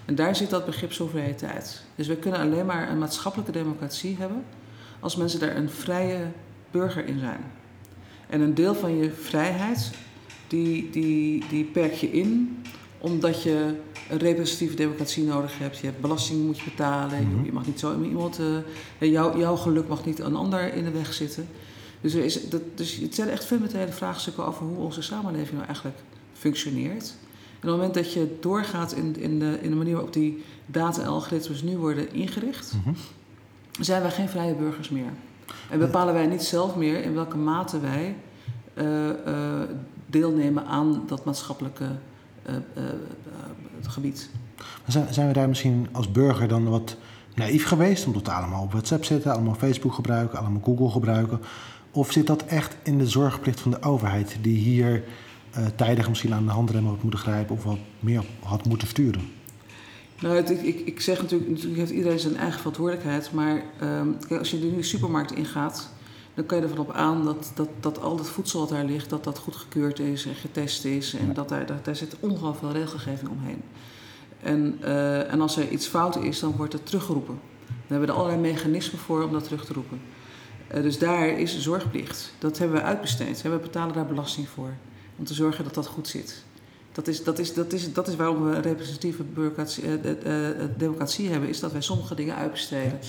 En 0.05 0.15
daar 0.15 0.35
zit 0.35 0.49
dat 0.49 0.65
begrip 0.65 0.91
soevereiniteit. 0.91 1.83
Dus 1.95 2.07
we 2.07 2.15
kunnen 2.15 2.39
alleen 2.39 2.65
maar 2.65 2.89
een 2.89 2.97
maatschappelijke 2.97 3.51
democratie 3.51 4.17
hebben 4.19 4.43
als 4.99 5.15
mensen 5.15 5.39
daar 5.39 5.55
een 5.55 5.69
vrije 5.69 6.27
burger 6.71 7.05
in 7.05 7.19
zijn. 7.19 7.51
En 8.33 8.41
een 8.41 8.53
deel 8.53 8.75
van 8.75 8.97
je 8.97 9.11
vrijheid, 9.11 9.91
die, 10.47 10.89
die, 10.89 11.43
die 11.49 11.63
perk 11.63 11.93
je 11.93 12.11
in 12.11 12.57
omdat 12.97 13.43
je 13.43 13.75
een 14.09 14.17
representatieve 14.17 14.75
democratie 14.75 15.23
nodig 15.23 15.57
hebt. 15.59 15.77
Je 15.77 15.85
hebt 15.85 16.01
belasting 16.01 16.45
moet 16.45 16.57
je 16.59 16.63
betalen, 16.63 17.19
je- 17.19 17.25
Mhm. 17.25 17.45
je 17.45 17.51
mag 17.51 17.65
niet 17.65 17.79
zo 17.79 18.01
iemand, 18.01 18.39
eh, 18.99 19.11
jou, 19.11 19.39
jouw 19.39 19.55
geluk 19.55 19.87
mag 19.87 20.05
niet 20.05 20.19
een 20.19 20.35
ander 20.35 20.73
in 20.73 20.83
de 20.83 20.91
weg 20.91 21.13
zitten. 21.13 21.47
Dus, 22.01 22.13
er 22.13 22.23
is, 22.23 22.49
dat, 22.49 22.61
dus 22.75 22.95
het 22.95 23.15
zijn 23.15 23.29
echt 23.29 23.45
fundamentele 23.45 23.91
vraagstukken 23.91 24.45
over 24.45 24.65
hoe 24.65 24.77
onze 24.77 25.01
samenleving 25.01 25.51
nou 25.53 25.65
eigenlijk 25.65 25.97
functioneert. 26.33 27.13
En 27.13 27.55
op 27.55 27.61
het 27.61 27.71
moment 27.71 27.93
dat 27.93 28.13
je 28.13 28.37
doorgaat 28.39 28.91
in, 28.93 29.15
in, 29.19 29.39
de, 29.39 29.57
in 29.61 29.69
de 29.69 29.75
manier 29.75 29.93
waarop 29.93 30.13
die 30.13 30.43
data 30.65 31.01
en 31.01 31.07
algoritmes 31.07 31.61
nu 31.61 31.77
worden 31.77 32.13
ingericht, 32.13 32.73
Mhm. 32.85 32.95
zijn 33.79 34.01
wij 34.01 34.11
geen 34.11 34.29
vrije 34.29 34.53
burgers 34.55 34.89
meer. 34.89 35.13
En 35.69 35.79
bepalen 35.79 36.13
wij 36.13 36.25
niet 36.25 36.43
zelf 36.43 36.75
meer 36.75 37.03
in 37.03 37.13
welke 37.13 37.37
mate 37.37 37.79
wij 37.79 38.15
eh, 38.73 39.09
eh, 39.09 39.69
deelnemen 40.05 40.65
aan 40.65 41.03
dat 41.07 41.25
maatschappelijke 41.25 41.85
eh, 42.43 42.53
gebied. 43.81 44.29
Zijn, 44.87 45.13
zijn 45.13 45.27
we 45.27 45.33
daar 45.33 45.47
misschien 45.47 45.87
als 45.91 46.11
burger 46.11 46.47
dan 46.47 46.69
wat 46.69 46.95
naïef 47.35 47.65
geweest? 47.65 48.05
Omdat 48.05 48.25
we 48.25 48.31
allemaal 48.31 48.63
op 48.63 48.71
WhatsApp 48.71 49.03
zitten, 49.03 49.31
allemaal 49.31 49.53
Facebook 49.53 49.93
gebruiken, 49.93 50.39
allemaal 50.39 50.61
Google 50.63 50.89
gebruiken. 50.89 51.39
Of 51.91 52.11
zit 52.11 52.27
dat 52.27 52.45
echt 52.45 52.75
in 52.83 52.97
de 52.97 53.07
zorgplicht 53.07 53.59
van 53.59 53.71
de 53.71 53.81
overheid, 53.81 54.37
die 54.41 54.57
hier 54.57 55.03
tijdig 55.75 56.09
misschien 56.09 56.33
aan 56.33 56.45
de 56.45 56.51
handrem 56.51 56.85
had 56.85 57.01
moeten 57.01 57.19
grijpen 57.19 57.55
of 57.55 57.63
wat 57.63 57.77
meer 57.99 58.23
had 58.43 58.65
moeten 58.65 58.87
sturen? 58.87 59.21
Nou, 60.23 60.35
het- 60.35 60.49
ik, 60.49 60.61
ik, 60.61 60.79
ik 60.79 60.99
zeg 61.01 61.21
natuurlijk, 61.21 61.49
natuurlijk 61.49 61.77
heeft 61.77 61.91
iedereen 61.91 62.19
zijn 62.19 62.37
eigen 62.37 62.57
verantwoordelijkheid. 62.57 63.31
Maar 63.31 63.63
ehm, 63.79 64.07
kijk, 64.27 64.39
als 64.39 64.51
je 64.51 64.57
nu 64.57 64.75
de 64.75 64.83
supermarkt 64.83 65.31
ingaat, 65.31 65.89
dan 66.33 66.45
kan 66.45 66.57
je 66.57 66.63
ervan 66.63 66.77
op 66.77 66.91
aan 66.91 67.25
dat, 67.25 67.51
dat, 67.55 67.69
dat 67.79 68.01
al 68.01 68.17
het 68.17 68.29
voedsel 68.29 68.59
wat 68.59 68.69
daar 68.69 68.85
ligt, 68.85 69.09
dat 69.09 69.23
dat 69.23 69.37
goedgekeurd 69.37 69.99
is 69.99 70.25
en 70.25 70.35
getest 70.35 70.85
is. 70.85 71.13
En 71.13 71.27
Ja. 71.27 71.33
dat 71.33 71.49
daar, 71.49 71.65
daar, 71.65 71.79
daar 71.83 71.95
zit 71.95 72.15
ongelooflijk 72.19 72.57
veel 72.73 72.81
regelgeving 72.81 73.29
omheen. 73.29 73.61
En, 74.41 74.77
eh, 74.81 75.31
en 75.31 75.41
als 75.41 75.57
er 75.57 75.69
iets 75.69 75.87
fout 75.87 76.15
is, 76.23 76.39
dan 76.39 76.53
wordt 76.57 76.73
het 76.73 76.85
teruggeroepen. 76.85 77.39
Dan 77.67 77.75
hebben 77.87 78.07
we 78.07 78.13
er 78.13 78.19
allerlei 78.19 78.41
mechanismen 78.41 78.99
voor 78.99 79.23
om 79.23 79.31
dat 79.31 79.43
terug 79.43 79.65
te 79.65 79.73
roepen. 79.73 80.01
Eh, 80.67 80.81
dus 80.81 80.97
daar 80.99 81.27
is 81.27 81.59
zorgplicht. 81.59 82.33
Dat 82.39 82.57
hebben 82.57 82.77
we 82.77 82.83
uitbesteed. 82.83 83.41
We 83.41 83.49
betalen 83.61 83.93
daar 83.95 84.05
belasting 84.05 84.47
voor. 84.47 84.73
Om 85.17 85.25
te 85.25 85.33
zorgen 85.33 85.63
dat 85.63 85.73
dat 85.73 85.87
goed 85.87 86.07
zit. 86.07 86.43
Dat 86.93 87.07
is, 87.07 87.23
dat 87.23 87.39
is, 87.39 87.53
dat 87.53 87.73
is, 87.73 87.93
dat 87.93 88.07
is 88.07 88.15
waarom 88.15 88.43
we 88.43 88.55
een 88.55 88.61
representatieve 88.61 89.23
bureaucratie, 89.23 89.83
eh, 89.83 89.93
eh, 89.93 90.49
eh, 90.49 90.69
democratie 90.77 91.29
hebben, 91.29 91.49
is 91.49 91.59
dat 91.59 91.71
wij 91.71 91.81
sommige 91.81 92.15
dingen 92.15 92.35
uitbesteden. 92.35 92.99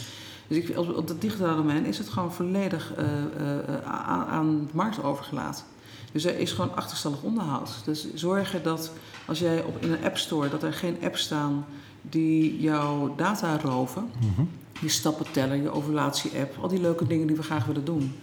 Dus 0.46 0.56
ik, 0.56 0.78
op, 0.78 0.96
op 0.96 1.08
het 1.08 1.20
digitale 1.20 1.56
domein 1.56 1.84
is 1.84 1.98
het 1.98 2.08
gewoon 2.08 2.32
volledig 2.32 2.92
aan, 3.84 4.26
aan 4.26 4.66
de 4.66 4.72
markt 4.72 5.02
overgelaten. 5.02 5.64
Dus 6.12 6.24
er 6.24 6.38
is 6.38 6.52
gewoon 6.52 6.76
achterstallig 6.76 7.22
onderhoud. 7.22 7.70
Dus 7.84 8.14
zorgen 8.14 8.62
dat 8.62 8.92
als 9.26 9.38
jij 9.38 9.62
op, 9.62 9.82
in 9.82 9.92
een 9.92 10.04
app 10.04 10.16
store, 10.16 10.48
dat 10.48 10.62
er 10.62 10.72
geen 10.72 10.96
apps 11.02 11.22
staan 11.22 11.64
die 12.02 12.60
jouw 12.60 13.14
data 13.16 13.58
roven. 13.58 14.10
Mhm. 14.20 14.44
Je 14.80 14.88
stappenteller, 14.88 15.56
je 15.56 15.70
ovulatie-app, 15.70 16.56
al 16.60 16.68
die 16.68 16.80
leuke 16.80 17.06
dingen 17.06 17.26
die 17.26 17.36
we 17.36 17.42
graag 17.42 17.64
willen 17.64 17.84
doen. 17.84 18.14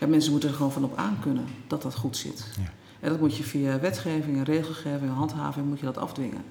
Ja, 0.00 0.06
mensen 0.06 0.30
moeten 0.30 0.48
er 0.48 0.54
gewoon 0.54 0.72
van 0.72 0.84
op 0.84 0.96
aan 0.96 1.18
kunnen 1.20 1.46
dat 1.66 1.82
dat 1.82 1.94
goed 1.94 2.16
zit. 2.16 2.46
Ja. 2.56 2.72
En 3.04 3.10
dat 3.10 3.20
moet 3.20 3.36
je 3.36 3.42
via 3.42 3.80
wetgeving 3.80 4.36
en 4.36 4.44
regelgeving 4.44 5.10
en 5.10 5.16
handhaving 5.16 5.66
moet 5.66 5.78
je 5.78 5.84
dat 5.84 5.98
afdwingen. 5.98 6.44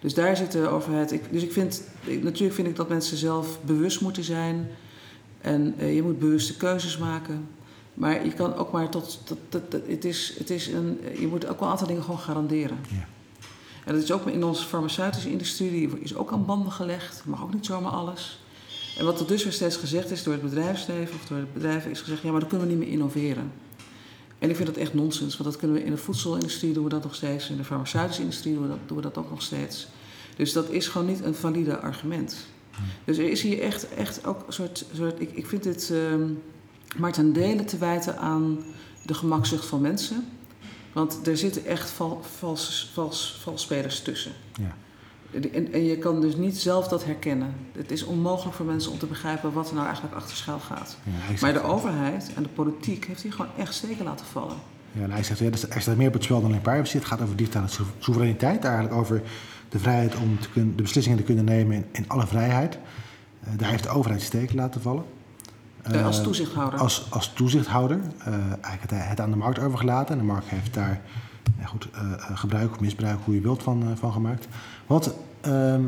Dus 0.00 0.14
daar 0.14 0.36
zit 0.36 0.52
de 0.52 0.68
overheid. 0.68 1.12
Ik, 1.12 1.32
dus 1.32 1.42
ik 1.42 1.52
vind, 1.52 1.82
natuurlijk 2.06 2.54
vind 2.54 2.68
ik 2.68 2.76
dat 2.76 2.88
mensen 2.88 3.16
zelf 3.16 3.58
bewust 3.62 4.00
moeten 4.00 4.24
zijn. 4.24 4.68
En 5.40 5.74
uh, 5.78 5.94
je 5.94 6.02
moet 6.02 6.18
bewuste 6.18 6.56
keuzes 6.56 6.98
maken. 6.98 7.48
Maar 7.94 8.24
je 8.24 8.32
kan 8.32 8.54
ook 8.54 8.72
maar 8.72 8.88
tot. 8.88 9.20
tot, 9.24 9.38
tot, 9.48 9.70
tot 9.70 9.86
het 9.86 10.04
is, 10.04 10.34
het 10.38 10.50
is 10.50 10.66
een, 10.66 11.00
je 11.18 11.26
moet 11.26 11.46
ook 11.46 11.58
wel 11.58 11.62
een 11.62 11.72
aantal 11.72 11.86
dingen 11.86 12.02
gewoon 12.02 12.18
garanderen. 12.18 12.78
Ja. 12.88 13.06
En 13.84 13.94
dat 13.94 14.02
is 14.02 14.12
ook 14.12 14.26
in 14.26 14.44
onze 14.44 14.64
farmaceutische 14.64 15.30
industrie, 15.30 15.70
die 15.70 16.00
is 16.00 16.14
ook 16.14 16.32
aan 16.32 16.46
banden 16.46 16.72
gelegd. 16.72 17.22
Mag 17.24 17.42
ook 17.42 17.54
niet 17.54 17.66
zomaar 17.66 17.92
alles. 17.92 18.40
En 18.98 19.04
wat 19.04 19.16
tot 19.16 19.28
dusver 19.28 19.52
steeds 19.52 19.76
gezegd 19.76 20.10
is 20.10 20.22
door 20.22 20.32
het 20.32 20.42
bedrijfsleven 20.42 21.14
of 21.14 21.26
door 21.26 21.38
het 21.38 21.52
bedrijf, 21.52 21.86
is 21.86 22.00
gezegd: 22.00 22.22
ja, 22.22 22.30
maar 22.30 22.40
dan 22.40 22.48
kunnen 22.48 22.66
we 22.66 22.74
niet 22.74 22.82
meer 22.82 22.92
innoveren. 22.92 23.52
En 24.42 24.50
ik 24.50 24.56
vind 24.56 24.68
dat 24.68 24.76
echt 24.76 24.94
nonsens, 24.94 25.36
want 25.36 25.50
dat 25.50 25.58
kunnen 25.58 25.76
we 25.76 25.84
in 25.84 25.90
de 25.90 25.96
voedselindustrie 25.96 26.72
doen 26.72 26.84
we 26.84 26.90
dat 26.90 27.02
nog 27.02 27.14
steeds, 27.14 27.50
in 27.50 27.56
de 27.56 27.64
farmaceutische 27.64 28.22
industrie 28.22 28.54
doen 28.54 28.62
we 28.62 28.68
dat, 28.68 28.78
doen 28.86 28.96
we 28.96 29.02
dat 29.02 29.16
ook 29.16 29.30
nog 29.30 29.42
steeds. 29.42 29.86
Dus 30.36 30.52
dat 30.52 30.70
is 30.70 30.88
gewoon 30.88 31.06
niet 31.06 31.24
een 31.24 31.34
valide 31.34 31.78
argument. 31.78 32.36
Dus 33.04 33.18
er 33.18 33.30
is 33.30 33.42
hier 33.42 33.60
echt, 33.60 33.94
echt 33.94 34.26
ook 34.26 34.46
een 34.46 34.52
soort, 34.52 34.84
soort 34.94 35.20
ik, 35.20 35.30
ik 35.32 35.46
vind 35.46 35.62
dit 35.62 35.90
uh, 35.92 36.14
maar 36.96 37.12
ten 37.12 37.32
dele 37.32 37.64
te 37.64 37.78
wijten 37.78 38.18
aan 38.18 38.58
de 39.06 39.14
gemakzucht 39.14 39.66
van 39.66 39.80
mensen. 39.80 40.28
Want 40.92 41.26
er 41.26 41.36
zitten 41.36 41.64
echt 41.64 41.90
val, 41.90 42.22
vals, 42.36 42.90
vals 43.42 43.62
spelers 43.62 44.02
tussen. 44.02 44.32
Ja. 44.60 44.76
En, 45.32 45.72
en, 45.72 45.84
je 45.84 45.98
kan 45.98 46.20
dus 46.20 46.36
niet 46.36 46.58
zelf 46.58 46.88
dat 46.88 47.04
herkennen. 47.04 47.54
Het 47.72 47.90
is 47.90 48.04
onmogelijk 48.04 48.56
voor 48.56 48.66
mensen 48.66 48.92
om 48.92 48.98
te 48.98 49.06
begrijpen 49.06 49.52
wat 49.52 49.68
er 49.68 49.74
nou 49.74 49.86
eigenlijk 49.86 50.16
achter 50.16 50.36
schuil 50.36 50.58
gaat. 50.58 50.96
Ja, 51.02 51.34
maar 51.40 51.52
de 51.52 51.62
overheid 51.62 52.30
en 52.34 52.42
de 52.42 52.48
politiek 52.48 53.04
heeft 53.04 53.22
hier 53.22 53.32
gewoon 53.32 53.50
echt 53.56 53.74
steken 53.74 54.04
laten 54.04 54.26
vallen. 54.26 54.56
Ja, 54.92 55.02
en 55.02 55.10
hij 55.10 55.22
zegt, 55.22 55.38
ja, 55.38 55.50
er 55.70 55.80
staat 55.80 55.96
meer 55.96 56.06
op 56.06 56.12
het 56.12 56.24
spel 56.24 56.40
dan 56.40 56.54
in 56.54 56.60
privacy. 56.60 56.96
Het 56.96 57.04
gaat 57.04 57.22
over 57.22 57.36
digitale 57.36 57.66
soevereiniteit, 57.98 58.64
eigenlijk 58.64 58.94
over 58.94 59.22
de 59.68 59.78
vrijheid 59.78 60.16
om 60.16 60.38
te 60.40 60.50
kunnen, 60.50 60.76
de 60.76 60.82
beslissingen 60.82 61.18
te 61.18 61.24
kunnen 61.24 61.44
nemen 61.44 61.76
in, 61.76 61.86
in 61.92 62.08
alle 62.08 62.26
vrijheid. 62.26 62.78
Uh, 63.44 63.48
daar 63.56 63.70
heeft 63.70 63.82
de 63.82 63.88
overheid 63.88 64.22
steken 64.22 64.56
laten 64.56 64.80
vallen. 64.80 65.04
Uh, 65.92 66.06
als 66.06 66.22
toezichthouder? 66.22 66.80
Als, 66.80 67.06
als 67.10 67.32
toezichthouder. 67.32 67.96
Uh, 67.96 68.34
eigenlijk 68.34 68.82
het, 68.82 69.08
het, 69.08 69.20
aan 69.20 69.30
de 69.30 69.36
markt 69.36 69.58
overgelaten. 69.58 70.12
En 70.12 70.18
de 70.18 70.26
markt 70.32 70.48
heeft 70.48 70.74
daar 70.74 71.00
ja, 71.58 71.66
goed, 71.66 71.88
gebruik 72.34 72.70
of 72.70 72.80
misbruik, 72.80 73.18
hoe 73.24 73.34
je 73.34 73.40
wilt, 73.40 73.62
van, 73.62 73.96
van 73.98 74.12
gemaakt. 74.12 74.48
Wat, 74.92 75.14
ehm, 75.40 75.82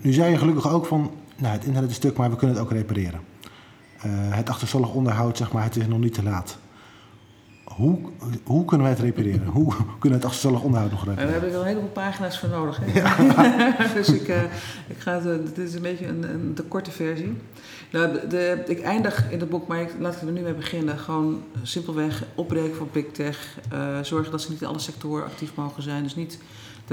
nu 0.00 0.12
zei 0.12 0.30
je 0.30 0.38
gelukkig 0.38 0.68
ook 0.68 0.86
van, 0.86 1.10
nou, 1.36 1.52
het 1.52 1.64
internet 1.64 1.90
is 1.90 1.96
stuk, 1.96 2.16
maar 2.16 2.30
we 2.30 2.36
kunnen 2.36 2.56
het 2.56 2.64
ook 2.64 2.72
repareren. 2.72 3.20
het 4.30 4.48
achterstallig 4.48 4.92
onderhoud, 4.92 5.36
zeg 5.36 5.52
maar, 5.52 5.62
het 5.62 5.76
is 5.76 5.86
nog 5.86 5.98
niet 5.98 6.14
te 6.14 6.22
laat. 6.22 6.56
Hoe, 7.64 7.98
hoe 8.44 8.64
kunnen 8.64 8.86
wij 8.86 8.94
het 8.94 9.04
repareren? 9.04 9.46
Hoe 9.46 9.74
kunnen 9.98 10.00
we 10.00 10.08
het 10.08 10.24
achterstallig 10.24 10.62
onderhoud 10.62 10.90
nog 10.90 11.04
repareren? 11.04 11.32
daar 11.32 11.40
heb 11.40 11.48
ik 11.48 11.52
wel 11.52 11.60
een 11.60 11.66
heleboel 11.66 11.88
pagina's 11.88 12.38
voor 12.38 12.48
nodig. 12.48 12.78
Hè? 12.80 13.00
Ja. 13.00 13.14
dus 13.94 14.08
ik, 14.08 14.28
uh, 14.28 14.42
ik 14.86 14.98
ga 14.98 15.20
het, 15.20 15.56
dit 15.56 15.68
is 15.68 15.74
een 15.74 15.82
beetje 15.82 16.06
een, 16.06 16.22
een 16.22 16.54
de 16.54 16.62
korte 16.62 16.90
versie. 16.90 17.36
Nou, 17.90 18.28
de, 18.28 18.62
ik 18.66 18.82
eindig 18.82 19.30
in 19.30 19.40
het 19.40 19.50
boek, 19.50 19.66
maar 19.66 19.80
ik, 19.80 19.94
laat 19.98 20.14
ik 20.14 20.20
er 20.20 20.32
nu 20.32 20.40
mee 20.40 20.54
beginnen. 20.54 20.98
Gewoon 20.98 21.42
simpelweg 21.62 22.24
opbreken 22.34 22.76
van 22.76 22.88
big 22.92 23.06
tech. 23.12 23.58
Uh, 23.72 23.98
zorgen 24.02 24.30
dat 24.30 24.42
ze 24.42 24.50
niet 24.50 24.60
in 24.60 24.66
alle 24.66 24.78
sectoren 24.78 25.24
actief 25.24 25.54
mogen 25.54 25.82
zijn. 25.82 26.02
Dus 26.02 26.16
niet 26.16 26.38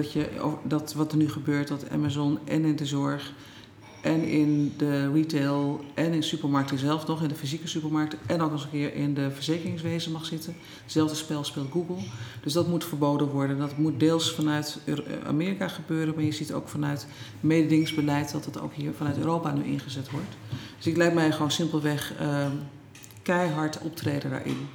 dat, 0.02 0.12
je, 0.12 0.30
dat 0.64 0.94
wat 0.94 1.12
er 1.12 1.18
nu 1.18 1.30
gebeurt, 1.30 1.68
dat 1.68 1.90
Amazon 1.90 2.40
en 2.46 2.66
in 2.66 2.76
de 2.76 2.86
zorg 2.86 3.34
en 4.02 4.24
in 4.24 4.74
de 4.78 5.12
retail 5.12 5.82
en 5.94 6.14
in 6.14 6.24
supermarkten 6.24 6.78
zelf 6.78 7.08
nog, 7.08 7.22
in 7.22 7.28
de 7.28 7.36
fysieke 7.36 7.68
supermarkten 7.68 8.20
en 8.26 8.42
ook 8.42 8.52
eens 8.52 8.64
een 8.64 8.70
keer 8.70 8.94
in 8.94 9.14
de 9.14 9.32
verzekeringswezen 9.32 10.12
mag 10.12 10.26
zitten. 10.26 10.56
Hetzelfde 10.84 11.16
spel 11.16 11.44
speelt 11.44 11.72
Google. 11.72 12.04
Dus 12.44 12.54
dat 12.54 12.68
moet 12.68 12.86
verboden 12.86 13.28
worden. 13.28 13.58
Dat 13.58 13.78
moet 13.78 14.00
deels 14.00 14.32
vanuit 14.32 14.80
Amerika 15.26 15.68
gebeuren, 15.68 16.16
maar 16.16 16.24
je 16.24 16.32
ziet 16.32 16.54
ook 16.54 16.68
vanuit 16.68 17.08
mededingingsbeleid 17.40 18.32
dat 18.32 18.46
het 18.46 18.60
ook 18.60 18.74
hier 18.74 18.94
vanuit 18.94 19.18
Europa 19.18 19.52
nu 19.52 19.64
ingezet 19.64 20.12
wordt. 20.12 20.38
Dus 20.78 20.88
ik 20.88 20.98
lijkt 20.98 21.16
mij 21.16 21.32
gewoon 21.32 21.52
simpelweg 21.52 22.14
uh, 22.22 22.48
keihard 23.22 23.80
optreden 23.80 24.30
daarin 24.30 24.68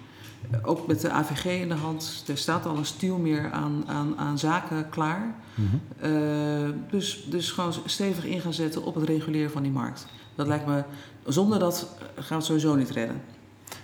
ook 0.63 0.87
met 0.87 1.01
de 1.01 1.11
AVG 1.11 1.45
in 1.45 1.69
de 1.69 1.75
hand. 1.75 2.25
Er 2.27 2.39
staat 2.39 2.67
al 2.67 2.77
een 2.77 2.87
stuw 2.87 3.17
meer 3.17 3.51
aan, 3.51 3.85
aan, 3.87 4.19
aan 4.19 4.39
zaken 4.39 4.89
klaar. 4.89 5.35
Mhm. 5.55 5.77
Eh, 6.01 6.71
dus, 6.91 7.27
dus 7.31 7.51
gewoon 7.51 7.73
stevig 7.85 8.25
in 8.25 8.41
gaan 8.41 8.53
zetten 8.53 8.85
op 8.85 8.95
het 8.95 9.05
reguleren 9.05 9.51
van 9.51 9.63
die 9.63 9.73
markt. 9.73 10.07
Dat 10.35 10.47
lijkt 10.47 10.67
me, 10.67 10.83
zonder 11.27 11.59
dat 11.59 11.89
gaan 12.15 12.25
we 12.29 12.35
het 12.35 12.45
sowieso 12.45 12.75
niet 12.75 12.91
redden. 12.91 13.23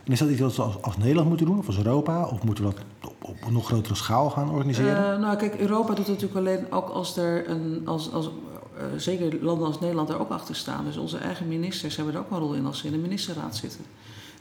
En 0.04 0.12
is 0.12 0.18
dat 0.18 0.28
iets 0.28 0.40
wat 0.40 0.56
we 0.56 0.62
als, 0.62 0.82
als 0.82 0.96
Nederland 0.96 1.28
moeten 1.28 1.46
doen, 1.46 1.58
of 1.58 1.66
als 1.66 1.76
Europa? 1.76 2.26
Of 2.26 2.42
moeten 2.42 2.64
we 2.64 2.70
dat 2.70 3.10
op, 3.10 3.28
op 3.28 3.36
een 3.46 3.52
nog 3.52 3.66
grotere 3.66 3.94
schaal 3.94 4.30
gaan 4.30 4.50
organiseren? 4.50 5.14
Uh, 5.14 5.20
nou, 5.20 5.36
kijk, 5.36 5.54
Europa 5.54 5.94
doet 5.94 6.06
het 6.06 6.20
natuurlijk 6.20 6.38
alleen 6.38 6.72
ook 6.72 6.88
als 6.88 7.16
er 7.16 7.48
een. 7.48 7.82
Als, 7.84 8.12
als, 8.12 8.30
uh, 8.76 8.84
zeker 8.96 9.44
landen 9.44 9.66
als 9.66 9.80
Nederland 9.80 10.08
er 10.08 10.20
ook 10.20 10.30
achter 10.30 10.54
staan. 10.54 10.84
Dus 10.84 10.96
onze 10.96 11.18
eigen 11.18 11.48
ministers 11.48 11.96
hebben 11.96 12.14
er 12.14 12.20
ook 12.20 12.30
een 12.30 12.38
rol 12.38 12.54
in 12.54 12.66
als 12.66 12.78
ze 12.78 12.86
in 12.86 12.92
de 12.92 12.98
ministerraad 12.98 13.56
zitten. 13.56 13.80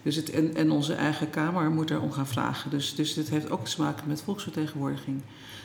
Dus 0.03 0.15
het, 0.15 0.29
en, 0.29 0.55
en 0.55 0.71
onze 0.71 0.93
eigen 0.93 1.29
Kamer 1.29 1.71
moet 1.71 1.89
erom 1.89 2.11
gaan 2.11 2.27
vragen. 2.27 2.69
Dus, 2.69 2.95
dus 2.95 3.13
dit 3.13 3.29
heeft 3.29 3.49
ook 3.49 3.65
te 3.65 3.81
maken 3.81 4.07
met 4.07 4.21
volksvertegenwoordiging. 4.21 5.21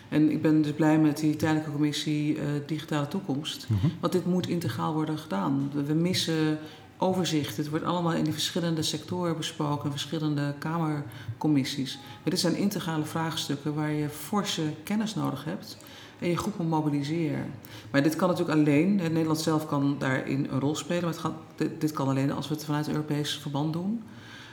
En 0.09 0.31
ik 0.31 0.42
ben 0.42 0.62
dus 0.62 0.73
blij 0.73 0.99
met 0.99 1.18
die 1.18 1.37
tijdelijke 1.37 1.70
commissie 1.70 2.37
uh, 2.37 2.42
Digitale 2.66 3.09
Toekomst. 3.09 3.66
Mm 3.68 3.92
Want 4.01 4.12
dit 4.12 4.27
moet 4.27 4.49
integraal 4.49 4.92
worden 4.92 5.18
gedaan. 5.18 5.70
We, 5.87 5.94
missen 5.94 6.59
overzicht. 6.99 7.57
Het 7.57 7.68
wordt 7.68 7.85
allemaal 7.85 8.12
in 8.12 8.25
die 8.25 8.33
verschillende 8.33 8.83
sectoren 8.83 9.37
besproken, 9.37 9.90
verschillende 9.90 10.55
kamercommissies. 10.59 11.94
Maar 11.94 12.31
dit 12.31 12.40
zijn 12.40 12.57
integrale 12.57 13.05
vraagstukken 13.05 13.75
waar 13.75 13.92
je 13.92 14.09
forse 14.09 14.62
kennis 14.85 15.14
nodig 15.14 15.44
hebt 15.44 15.77
en 16.18 16.29
je 16.29 16.37
goed 16.37 16.59
moet 16.59 16.68
mobiliseren. 16.68 17.53
Maar 17.90 18.03
dit 18.03 18.16
kan 18.16 18.29
natuurlijk 18.29 18.59
alleen, 18.59 18.94
Nederland 18.94 19.40
zelf 19.40 19.66
kan 19.66 19.96
daarin 19.98 20.48
een 20.50 20.61
rol 20.61 20.77
spelen, 20.77 21.03
maar 21.03 21.12
het 21.12 21.20
gaat, 21.20 21.35
dit, 21.57 21.81
dit, 21.81 21.92
kan 21.92 22.09
alleen 22.09 22.33
als 22.33 22.48
we 22.48 22.55
het 22.55 22.64
vanuit 22.64 22.88
Europees 22.88 23.38
verband 23.38 23.72
doen. 23.72 24.03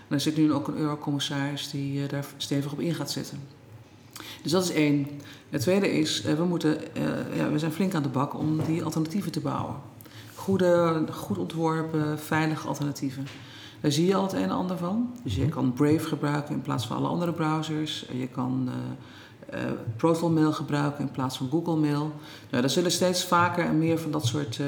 En 0.08 0.15
er 0.15 0.19
zit 0.19 0.38
nu 0.38 0.54
ook 0.54 0.67
een 0.67 0.78
eurocommissaris 0.78 1.69
die 1.69 2.02
uh, 2.02 2.10
daar 2.10 2.26
stevig 2.38 2.71
op 2.71 2.80
in 2.80 2.95
gaat 2.95 3.12
zetten. 3.12 3.39
Dus 4.41 4.52
dat 4.52 4.63
is 4.63 4.71
één. 4.71 5.08
Het 5.50 5.62
tweede 5.62 5.91
is, 5.91 6.26
uh, 6.26 6.34
we, 6.34 6.43
moeten, 6.43 6.78
uh, 6.97 7.38
ja, 7.38 7.52
we 7.52 7.60
zijn 7.60 7.71
flink 7.71 7.93
aan 7.93 8.04
de 8.04 8.10
bak 8.10 8.38
om 8.38 8.60
die 8.65 8.84
alternatieven 8.84 9.32
te 9.32 9.39
bouwen. 9.39 9.76
Goede, 10.36 11.04
goed 11.12 11.38
ontworpen, 11.38 12.19
veilige 12.19 12.67
alternatieven. 12.67 13.28
Daar 13.82 13.91
zie 13.91 14.06
je 14.06 14.15
al 14.15 14.24
het 14.24 14.34
een 14.34 14.41
en 14.41 14.52
ander 14.52 14.78
van. 14.78 15.13
Dus 15.24 15.36
je 15.36 15.50
kan 15.50 15.74
Brave 15.74 16.08
gebruiken 16.08 16.54
in 16.54 16.62
plaats 16.62 16.88
van 16.88 16.97
alle 16.97 17.08
andere 17.08 17.34
browsers. 17.34 18.06
Je 18.12 18.28
kan 18.28 18.69
uh, 20.04 20.30
Mail 20.30 20.52
gebruiken 20.52 21.04
in 21.04 21.12
plaats 21.12 21.38
van 21.38 21.50
Google 21.50 21.76
Mail. 21.76 22.12
Nou, 22.50 22.64
er 22.64 22.70
zullen 22.70 22.92
steeds 22.92 23.26
vaker 23.26 23.66
en 23.66 23.78
meer 23.78 24.00
van 24.00 24.12
dat 24.12 24.26
soort 24.26 24.60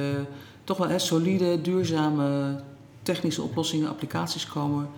toch 0.64 0.78
wel 0.78 0.88
hè, 0.88 1.00
solide, 1.00 1.62
duurzame 1.62 2.60
technische 3.02 3.42
oplossingen, 3.42 3.90
applicaties 3.90 4.48
komen 4.48 4.90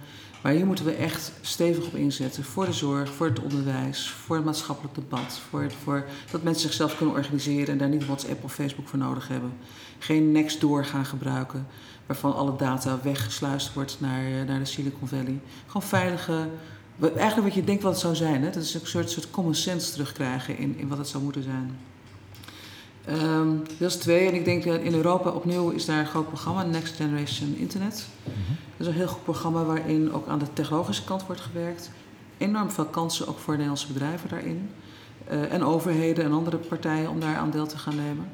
maar 0.45 0.53
hier 0.53 0.65
moeten 0.65 0.85
we 0.85 0.91
echt 0.91 1.31
stevig 1.41 1.85
op 1.85 1.95
inzetten 1.95 2.43
voor 2.43 2.65
de 2.65 2.73
zorg, 2.73 3.13
voor 3.13 3.27
het 3.27 3.39
onderwijs, 3.39 4.09
voor 4.09 4.35
het 4.35 4.45
maatschappelijk 4.45 4.95
debat. 4.95 5.39
Voor, 5.49 5.71
voor 5.83 6.05
dat 6.31 6.43
mensen 6.43 6.61
zichzelf 6.61 6.97
kunnen 6.97 7.15
organiseren 7.15 7.67
en 7.67 7.77
daar 7.77 7.89
niet 7.89 8.05
WhatsApp 8.05 8.43
of 8.43 8.53
Facebook 8.53 8.87
voor 8.87 8.99
nodig 8.99 9.27
hebben. 9.27 9.53
Geen 9.99 10.31
Nextdoor 10.31 10.85
gaan 10.85 11.05
gebruiken, 11.05 11.67
waarvan 12.05 12.35
alle 12.35 12.55
data 12.57 12.99
weggesluist 13.03 13.73
wordt 13.73 13.97
naar, 13.99 14.45
naar 14.45 14.59
de 14.59 14.65
Silicon 14.65 15.07
Valley. 15.07 15.39
Gewoon 15.65 15.87
veilige. 15.87 16.49
Eigenlijk 16.99 17.47
wat 17.47 17.53
je 17.53 17.63
denkt 17.63 17.83
wat 17.83 17.91
het 17.91 18.01
zou 18.01 18.15
zijn. 18.15 18.43
Hè? 18.43 18.49
Dat 18.49 18.63
is 18.63 18.73
een 18.73 18.81
soort, 18.83 19.09
soort 19.09 19.31
common 19.31 19.55
sense 19.55 19.91
terugkrijgen 19.91 20.57
in, 20.57 20.75
in 20.77 20.87
wat 20.87 20.97
het 20.97 21.07
zou 21.07 21.23
moeten 21.23 21.43
zijn. 21.43 21.77
Um, 23.09 23.63
dat 23.77 23.89
is 23.89 23.95
twee. 23.95 24.27
En 24.27 24.33
ik 24.33 24.45
denk 24.45 24.63
dat 24.63 24.81
in 24.81 24.93
Europa 24.93 25.29
opnieuw 25.29 25.69
is 25.69 25.85
daar 25.85 25.99
een 25.99 26.05
groot 26.05 26.27
programma, 26.27 26.63
Next 26.63 26.95
Generation 26.95 27.55
Internet. 27.57 28.07
Mm 28.23 28.33
Dat 28.77 28.87
is 28.87 28.93
een 28.93 28.99
heel 28.99 29.07
goed 29.07 29.23
programma 29.23 29.63
waarin 29.63 30.13
ook 30.13 30.27
aan 30.27 30.39
de 30.39 30.53
technologische 30.53 31.03
kant 31.03 31.25
wordt 31.25 31.41
gewerkt. 31.41 31.91
Enorm 32.37 32.71
veel 32.71 32.85
kansen 32.85 33.27
ook 33.27 33.39
voor 33.39 33.53
Nederlandse 33.53 33.93
bedrijven 33.93 34.29
daarin. 34.29 34.69
Uh, 35.31 35.53
en 35.53 35.63
overheden 35.63 36.23
en 36.23 36.31
andere 36.31 36.57
partijen 36.57 37.09
om 37.09 37.19
daar 37.19 37.35
aan 37.35 37.51
deel 37.51 37.67
te 37.67 37.77
gaan 37.77 37.95
nemen. 37.95 38.29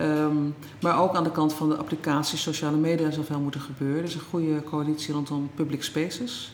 Um, 0.00 0.54
maar 0.80 1.00
ook 1.00 1.14
aan 1.14 1.24
de 1.24 1.30
kant 1.30 1.52
van 1.52 1.68
de 1.68 1.76
applicaties, 1.76 2.42
sociale 2.42 2.76
media 2.76 3.10
zoveel 3.10 3.40
moeten 3.40 3.60
gebeuren. 3.60 3.98
Er 3.98 4.04
is 4.04 4.14
een 4.14 4.20
goede 4.20 4.62
coalitie 4.62 5.14
rondom 5.14 5.50
public 5.54 5.82
spaces. 5.82 6.52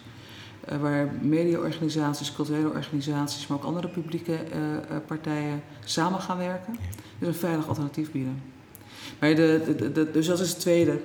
Uh, 0.73 0.81
waar 0.81 1.15
mediaorganisaties, 1.21 2.33
culturele 2.33 2.69
organisaties, 2.69 3.47
maar 3.47 3.59
ook 3.59 3.65
andere 3.65 3.89
publieke 3.89 4.33
uh, 4.33 4.97
partijen 5.07 5.63
samen 5.85 6.21
gaan 6.21 6.39
werken. 6.39 6.77
Dus 7.19 7.29
een 7.29 7.35
veilig 7.35 7.69
alternatief 7.69 8.13
bieden. 8.13 8.43
Maar 9.19 9.35
de, 9.35 9.75
de, 9.79 9.93
de, 9.93 10.11
dus 10.11 10.27
dat 10.27 10.41
is 10.41 10.49
het 10.49 10.61
tweede. 10.61 11.01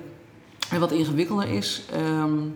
En 0.69 0.79
wat 0.79 0.91
ingewikkelder 0.91 1.49
is, 1.49 1.83
um, 1.95 2.55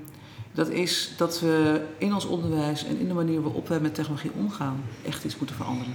dat 0.53 0.69
is 0.69 1.13
dat 1.17 1.39
we 1.39 1.81
in 1.97 2.13
ons 2.13 2.25
onderwijs 2.25 2.85
en 2.85 2.99
in 2.99 3.07
de 3.07 3.13
manier 3.13 3.41
waarop 3.41 3.67
wij 3.67 3.79
met 3.79 3.95
technologie 3.95 4.31
omgaan, 4.37 4.83
echt 5.05 5.23
iets 5.23 5.37
moeten 5.37 5.55
veranderen. 5.55 5.93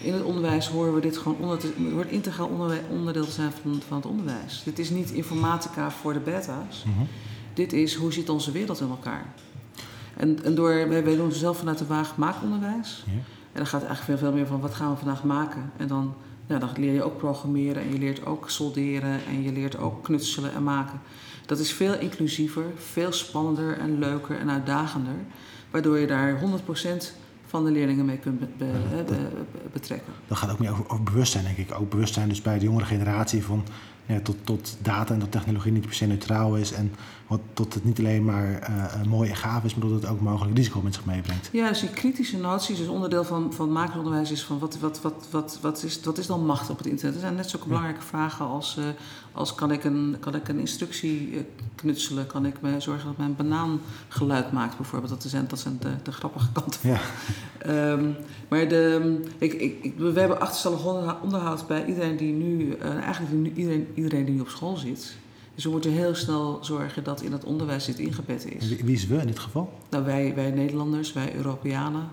In 0.00 0.12
het 0.12 0.22
onderwijs 0.22 0.68
horen 0.68 0.94
we 0.94 1.00
dit 1.00 1.18
gewoon 1.18 1.38
onder 1.40 1.58
te, 1.58 1.66
het 1.66 1.92
wordt 1.92 2.10
integraal 2.10 2.50
onderdeel 2.90 3.24
te 3.24 3.30
zijn 3.30 3.52
van, 3.62 3.80
van 3.86 3.96
het 3.96 4.06
onderwijs. 4.06 4.62
Dit 4.64 4.78
is 4.78 4.90
niet 4.90 5.10
informatica 5.10 5.90
voor 5.90 6.12
de 6.12 6.20
beta's. 6.20 6.84
Mm 6.86 6.92
-hmm. 6.94 7.06
Dit 7.54 7.72
is 7.72 7.94
hoe 7.94 8.12
zit 8.12 8.28
onze 8.28 8.52
wereld 8.52 8.80
in 8.80 8.88
elkaar. 8.88 9.26
En, 10.18 10.44
en 10.44 10.54
door, 10.54 10.88
wij, 10.88 11.04
wij 11.04 11.16
doen 11.16 11.32
zelf 11.32 11.58
vanuit 11.58 11.78
de 11.78 11.86
waag 11.86 12.16
maakonderwijs. 12.16 13.04
Ja. 13.06 13.12
dan 13.52 13.66
gaat 13.66 13.80
het 13.80 13.90
eigenlijk 13.90 14.18
veel, 14.18 14.28
veel 14.28 14.38
meer 14.38 14.46
van 14.46 14.60
wat 14.60 14.74
gaan 14.74 14.90
we 14.90 14.96
vandaag 14.96 15.24
maken. 15.24 15.70
En 15.76 15.88
dan, 15.88 16.14
ja, 16.46 16.58
dan 16.58 16.68
leer 16.76 16.92
je 16.92 17.02
ook 17.02 17.16
programmeren 17.16 17.82
en 17.82 17.92
je 17.92 17.98
leert 17.98 18.26
ook 18.26 18.50
solderen 18.50 19.20
en 19.26 19.42
je 19.42 19.52
leert 19.52 19.78
ook 19.78 20.04
knutselen 20.04 20.54
en 20.54 20.62
maken. 20.62 21.00
Dat 21.46 21.58
is 21.58 21.72
veel 21.72 21.98
inclusiever, 21.98 22.64
veel 22.76 23.12
spannender 23.12 23.78
en 23.78 23.98
leuker 23.98 24.38
en 24.38 24.50
uitdagender. 24.50 25.16
Waardoor 25.70 25.98
je 25.98 26.06
daar 26.06 26.40
100% 26.40 26.44
van 27.46 27.64
de 27.64 27.70
leerlingen 27.70 28.04
mee 28.04 28.18
kunt 28.18 28.40
betrekken. 29.72 30.12
Dat 30.26 30.38
gaat 30.38 30.50
ook 30.50 30.58
meer 30.58 30.70
over, 30.70 30.84
over, 30.90 31.04
bewustzijn, 31.04 31.44
denk 31.44 31.56
ik. 31.56 31.74
Ook 31.74 31.90
bewustzijn 31.90 32.28
dus 32.28 32.42
bij 32.42 32.58
de 32.58 32.64
jongere 32.64 32.84
generatie 32.84 33.44
van 33.44 33.64
ja, 34.06 34.20
tot, 34.20 34.36
tot 34.44 34.76
data 34.82 35.14
en 35.14 35.20
dat 35.20 35.32
technologie 35.32 35.72
niet 35.72 35.86
per 35.86 35.94
se 35.94 36.06
neutraal 36.06 36.56
is. 36.56 36.72
En 36.72 36.92
wat, 37.28 37.40
tot 37.52 37.74
het 37.74 37.84
niet 37.84 37.98
alleen 37.98 38.24
maar 38.24 38.70
uh, 38.70 39.02
mooi 39.02 39.30
en 39.30 39.36
gaaf 39.36 39.64
is, 39.64 39.74
maar 39.74 39.88
dat 39.88 40.02
het 40.02 40.10
ook 40.10 40.20
mogelijk 40.20 40.56
risico 40.56 40.80
met 40.80 40.94
zich 40.94 41.04
meebrengt. 41.04 41.48
Ja, 41.52 41.68
dus 41.68 41.80
die 41.80 41.90
kritische 41.90 42.38
noties, 42.38 42.78
dus 42.78 42.88
onderdeel 42.88 43.24
van, 43.24 43.52
van 43.52 43.72
makersonderwijs 43.72 44.30
is 44.30 44.44
van 44.44 44.58
wat, 44.58 44.78
wat, 44.78 45.00
wat, 45.00 45.28
wat, 45.30 45.58
wat, 45.62 45.82
is, 45.82 46.00
wat 46.00 46.18
is 46.18 46.26
dan 46.26 46.46
macht 46.46 46.70
op 46.70 46.78
het 46.78 46.86
internet? 46.86 47.14
Dat 47.14 47.22
zijn 47.22 47.34
net 47.34 47.50
zulke 47.50 47.66
belangrijke 47.66 48.02
vragen 48.02 48.46
als, 48.46 48.76
uh, 48.78 48.84
als 49.32 49.54
kan, 49.54 49.72
ik 49.72 49.84
een, 49.84 50.16
kan 50.20 50.34
ik 50.34 50.48
een 50.48 50.58
instructie 50.58 51.46
knutselen? 51.74 52.26
Kan 52.26 52.46
ik 52.46 52.60
me 52.60 52.80
zorgen 52.80 53.06
dat 53.06 53.16
mijn 53.16 53.36
banaan 53.36 53.80
geluid 54.08 54.52
maakt 54.52 54.76
bijvoorbeeld? 54.76 55.22
Dat 55.22 55.30
zijn, 55.30 55.48
dat 55.48 55.58
zijn 55.58 55.76
de, 55.80 55.90
de 56.02 56.12
grappige 56.12 56.52
kanten. 56.52 56.80
Ja. 56.82 57.00
um, 57.92 58.16
maar 58.48 58.68
de, 58.68 59.20
ik, 59.38 59.52
ik, 59.52 59.94
we 59.96 60.20
hebben 60.20 60.40
achterstallig 60.40 61.20
onderhoud 61.22 61.66
bij 61.66 61.84
iedereen 61.86 62.16
die 62.16 62.32
nu, 62.32 62.76
uh, 62.76 62.94
eigenlijk 62.94 63.34
nu, 63.34 63.52
iedereen, 63.54 63.88
iedereen 63.94 64.24
die 64.24 64.34
nu 64.34 64.40
op 64.40 64.48
school 64.48 64.76
zit. 64.76 65.16
Dus 65.58 65.66
we 65.66 65.72
moeten 65.72 65.92
heel 65.92 66.14
snel 66.14 66.58
zorgen 66.60 67.04
dat 67.04 67.22
in 67.22 67.32
het 67.32 67.44
onderwijs 67.44 67.84
dit 67.84 67.98
ingebed 67.98 68.46
is. 68.46 68.68
Wie 68.68 68.94
is 68.94 69.06
we 69.06 69.16
in 69.16 69.26
dit 69.26 69.38
geval? 69.38 69.72
Nou, 69.90 70.04
wij, 70.04 70.34
wij 70.34 70.50
Nederlanders, 70.50 71.12
wij 71.12 71.34
Europeanen, 71.34 72.08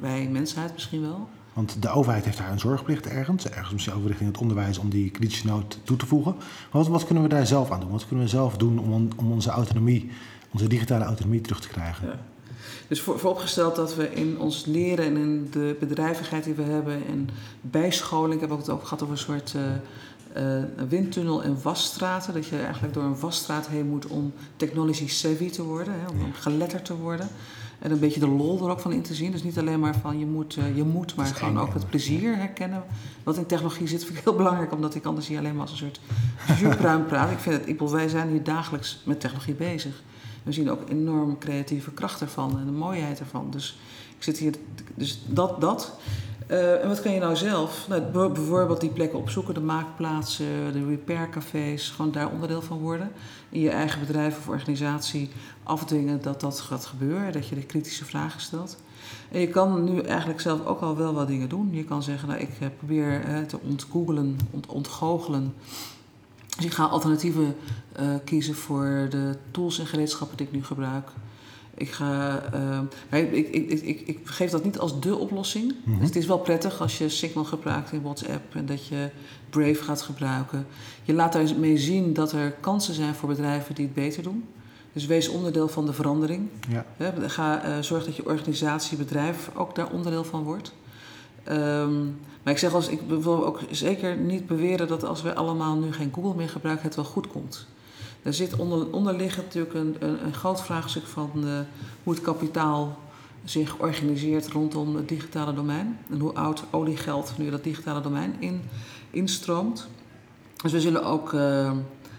wij 0.00 0.28
mensheid 0.30 0.72
misschien 0.72 1.00
wel. 1.00 1.28
Want 1.52 1.82
de 1.82 1.88
overheid 1.88 2.24
heeft 2.24 2.38
daar 2.38 2.50
een 2.50 2.60
zorgplicht 2.60 3.06
ergens, 3.06 3.48
ergens 3.48 3.72
misschien 3.72 3.94
over 3.94 4.08
richting 4.08 4.30
het 4.30 4.40
onderwijs, 4.40 4.78
om 4.78 4.90
die 4.90 5.10
kritische 5.10 5.46
nood 5.46 5.78
toe 5.84 5.96
te 5.96 6.06
voegen. 6.06 6.34
Wat, 6.70 6.88
wat 6.88 7.04
kunnen 7.04 7.22
we 7.22 7.28
daar 7.28 7.46
zelf 7.46 7.70
aan 7.70 7.80
doen? 7.80 7.90
Wat 7.90 8.06
kunnen 8.06 8.24
we 8.24 8.30
zelf 8.30 8.56
doen 8.56 8.78
om, 8.78 9.08
om 9.16 9.32
onze 9.32 9.50
autonomie, 9.50 10.10
onze 10.50 10.68
digitale 10.68 11.04
autonomie 11.04 11.40
terug 11.40 11.60
te 11.60 11.68
krijgen? 11.68 12.06
Ja. 12.06 12.18
Dus 12.88 13.00
voor, 13.00 13.18
vooropgesteld 13.18 13.76
dat 13.76 13.94
we 13.94 14.14
in 14.14 14.38
ons 14.38 14.64
leren 14.64 15.04
en 15.04 15.16
in 15.16 15.48
de 15.50 15.76
bedrijvigheid 15.80 16.44
die 16.44 16.54
we 16.54 16.62
hebben 16.62 17.06
en 17.06 17.28
bijscholing, 17.60 18.34
ik 18.34 18.40
heb 18.40 18.50
ook 18.50 18.58
het 18.58 18.70
ook 18.70 18.82
gehad 18.82 19.02
over 19.02 19.14
een 19.14 19.20
soort 19.20 19.54
uh, 19.56 19.62
uh, 20.36 20.62
windtunnel 20.88 21.42
en 21.42 21.62
wasstraten. 21.62 22.34
Dat 22.34 22.46
je 22.46 22.58
eigenlijk 22.58 22.94
door 22.94 23.02
een 23.02 23.20
wasstraat 23.20 23.66
heen 23.66 23.88
moet 23.88 24.06
om 24.06 24.32
technology 24.56 25.08
savvy 25.08 25.50
te 25.50 25.62
worden, 25.62 25.94
hè, 26.00 26.08
om 26.08 26.32
geletterd 26.32 26.84
te 26.84 26.96
worden. 26.96 27.28
En 27.78 27.90
een 27.90 27.98
beetje 27.98 28.20
de 28.20 28.28
lol 28.28 28.64
er 28.64 28.70
ook 28.70 28.80
van 28.80 28.92
in 28.92 29.02
te 29.02 29.14
zien. 29.14 29.32
Dus 29.32 29.42
niet 29.42 29.58
alleen 29.58 29.80
maar 29.80 29.96
van 29.96 30.18
je 30.18 30.26
moet, 30.26 30.56
uh, 30.56 30.76
je 30.76 30.84
moet 30.84 31.14
maar 31.14 31.26
gewoon 31.26 31.58
ook 31.58 31.74
het 31.74 31.88
plezier 31.88 32.36
herkennen. 32.36 32.82
Wat 33.22 33.36
in 33.36 33.46
technologie 33.46 33.86
zit, 33.86 34.04
vind 34.04 34.18
ik 34.18 34.24
heel 34.24 34.34
belangrijk, 34.34 34.72
omdat 34.72 34.94
ik 34.94 35.04
anders 35.04 35.26
hier 35.26 35.38
alleen 35.38 35.52
maar 35.52 35.62
als 35.62 35.70
een 35.70 35.76
soort 35.76 36.00
zuurpruim 36.58 37.06
praat. 37.06 37.30
Ik 37.30 37.38
vind 37.38 37.54
het, 37.54 37.68
ik, 37.68 37.80
wij 37.80 38.08
zijn 38.08 38.28
hier 38.28 38.42
dagelijks 38.42 39.00
met 39.04 39.20
technologie 39.20 39.54
bezig. 39.54 40.02
We 40.42 40.52
zien 40.52 40.70
ook 40.70 40.88
enorm 40.88 41.38
creatieve 41.38 41.90
kracht 41.90 42.20
ervan 42.20 42.58
en 42.58 42.64
de 42.64 42.72
mooiheid 42.72 43.20
ervan. 43.20 43.50
Dus 43.50 43.78
ik 44.16 44.22
zit 44.22 44.38
hier, 44.38 44.54
dus 44.94 45.22
dat, 45.26 45.60
dat. 45.60 45.92
Uh, 46.50 46.82
en 46.82 46.88
wat 46.88 47.02
kan 47.02 47.12
je 47.12 47.20
nou 47.20 47.36
zelf? 47.36 47.88
Nou, 47.88 48.02
bijvoorbeeld 48.30 48.80
die 48.80 48.90
plekken 48.90 49.18
opzoeken, 49.18 49.54
de 49.54 49.60
maakplaatsen, 49.60 50.72
de 50.72 50.86
repaircafés, 50.86 51.88
gewoon 51.88 52.12
daar 52.12 52.30
onderdeel 52.30 52.62
van 52.62 52.78
worden. 52.78 53.12
In 53.48 53.60
je 53.60 53.70
eigen 53.70 54.00
bedrijf 54.00 54.38
of 54.38 54.48
organisatie 54.48 55.30
afdwingen 55.62 56.22
dat 56.22 56.40
dat 56.40 56.60
gaat 56.60 56.86
gebeuren, 56.86 57.32
dat 57.32 57.48
je 57.48 57.54
de 57.54 57.62
kritische 57.62 58.04
vragen 58.04 58.40
stelt. 58.40 58.76
En 59.32 59.40
je 59.40 59.48
kan 59.48 59.84
nu 59.84 60.00
eigenlijk 60.00 60.40
zelf 60.40 60.66
ook 60.66 60.80
al 60.80 60.96
wel 60.96 61.14
wat 61.14 61.28
dingen 61.28 61.48
doen. 61.48 61.68
Je 61.72 61.84
kan 61.84 62.02
zeggen, 62.02 62.28
nou, 62.28 62.40
ik 62.40 62.50
eh, 62.60 62.68
probeer 62.78 63.28
uh, 63.28 63.40
te 63.40 63.58
ontgoogelen, 63.60 64.38
ont 64.50 64.66
ontgoochelen 64.66 65.54
dus 66.56 66.64
ik 66.64 66.72
ga 66.72 66.84
alternatieven 66.84 67.56
kiezen 68.24 68.54
voor 68.54 69.06
de 69.10 69.36
tools 69.50 69.78
en 69.78 69.86
gereedschappen 69.86 70.36
die 70.36 70.46
ik 70.46 70.52
nu 70.52 70.64
gebruik. 70.64 71.08
Ik, 71.80 71.90
ga, 71.90 72.42
uh, 73.12 73.20
ik, 73.20 73.32
ik, 73.32 73.70
ik, 73.70 74.00
ik, 74.00 74.18
geef 74.24 74.50
dat 74.50 74.64
niet 74.64 74.78
als 74.78 75.00
de 75.00 75.16
oplossing. 75.16 75.74
Mm 75.84 75.98
dus 75.98 76.08
het 76.08 76.16
is 76.16 76.26
wel 76.26 76.38
prettig 76.38 76.80
als 76.80 76.98
je 76.98 77.08
Signal 77.08 77.44
gebruikt 77.44 77.92
in 77.92 78.02
WhatsApp 78.02 78.54
en 78.54 78.66
dat 78.66 78.86
je 78.86 79.10
Brave 79.50 79.82
gaat 79.82 80.02
gebruiken. 80.02 80.66
Je 81.02 81.12
laat 81.12 81.32
daarmee 81.32 81.78
zien 81.78 82.12
dat 82.12 82.32
er 82.32 82.50
kansen 82.50 82.94
zijn 82.94 83.14
voor 83.14 83.28
bedrijven 83.28 83.74
die 83.74 83.84
het 83.84 83.94
beter 83.94 84.22
doen. 84.22 84.44
Dus 84.92 85.06
wees 85.06 85.28
onderdeel 85.28 85.68
van 85.68 85.86
de 85.86 85.92
verandering. 85.92 86.48
Ja. 86.68 86.84
ga, 87.26 87.66
uh, 87.66 87.78
zorg 87.80 88.04
dat 88.04 88.16
je 88.16 88.26
organisatie, 88.26 88.98
bedrijf 88.98 89.50
ook 89.54 89.74
daar 89.74 89.90
onderdeel 89.90 90.24
van 90.24 90.42
wordt. 90.42 90.72
Um, 91.48 92.18
maar 92.42 92.52
ik 92.52 92.58
zeg 92.58 92.74
als 92.74 92.88
ik 92.88 93.00
wil 93.08 93.46
ook 93.46 93.60
zeker 93.70 94.16
niet 94.16 94.46
beweren 94.46 94.88
dat 94.88 95.04
als 95.04 95.22
we 95.22 95.34
allemaal 95.34 95.76
nu 95.76 95.92
geen 95.92 96.12
Google 96.14 96.34
meer 96.34 96.48
gebruiken, 96.48 96.86
het 96.86 96.96
wel 96.96 97.04
goed 97.04 97.26
komt. 97.26 97.66
Er 98.22 98.34
zit 98.34 98.56
onder, 98.56 98.92
onderliggend 98.92 99.44
natuurlijk 99.44 99.74
een, 99.74 99.96
een, 99.98 100.24
een 100.24 100.34
groot 100.34 100.62
vraagstuk 100.62 101.06
van 101.06 101.30
uh, 101.34 101.58
hoe 102.02 102.14
het 102.14 102.22
kapitaal 102.22 102.98
zich 103.44 103.78
organiseert 103.78 104.48
rondom 104.48 104.96
het 104.96 105.08
digitale 105.08 105.54
domein. 105.54 105.98
En 106.10 106.20
hoe 106.20 106.34
oud 106.34 106.64
oliegeld 106.70 107.38
nu 107.38 107.50
dat 107.50 107.64
digitale 107.64 108.00
domein 108.00 108.36
in, 108.38 108.62
instroomt. 109.10 109.88
Dus 110.62 110.72
we 110.72 110.80
zullen 110.80 111.04
ook 111.04 111.32
uh, 111.32 111.72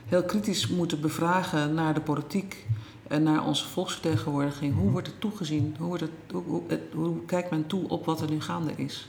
heel 0.05 0.23
kritisch 0.23 0.67
moeten 0.67 1.01
bevragen 1.01 1.73
naar 1.73 1.93
de 1.93 2.01
politiek 2.01 2.67
en 3.07 3.23
naar 3.23 3.45
onze 3.45 3.67
volksvertegenwoordiging. 3.67 4.75
Hoe 4.75 4.91
wordt 4.91 5.07
het 5.07 5.21
toegezien? 5.21 5.75
Hoe, 5.77 5.87
wordt 5.87 6.03
het, 6.03 6.11
hoe, 6.31 6.61
hoe 6.93 7.25
kijkt 7.25 7.49
men 7.49 7.67
toe 7.67 7.89
op 7.89 8.05
wat 8.05 8.21
er 8.21 8.29
nu 8.29 8.41
gaande 8.41 8.71
is? 8.75 9.07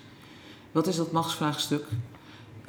Wat 0.72 0.86
is 0.86 0.96
dat 0.96 1.12
machtsvraagstuk? 1.12 1.84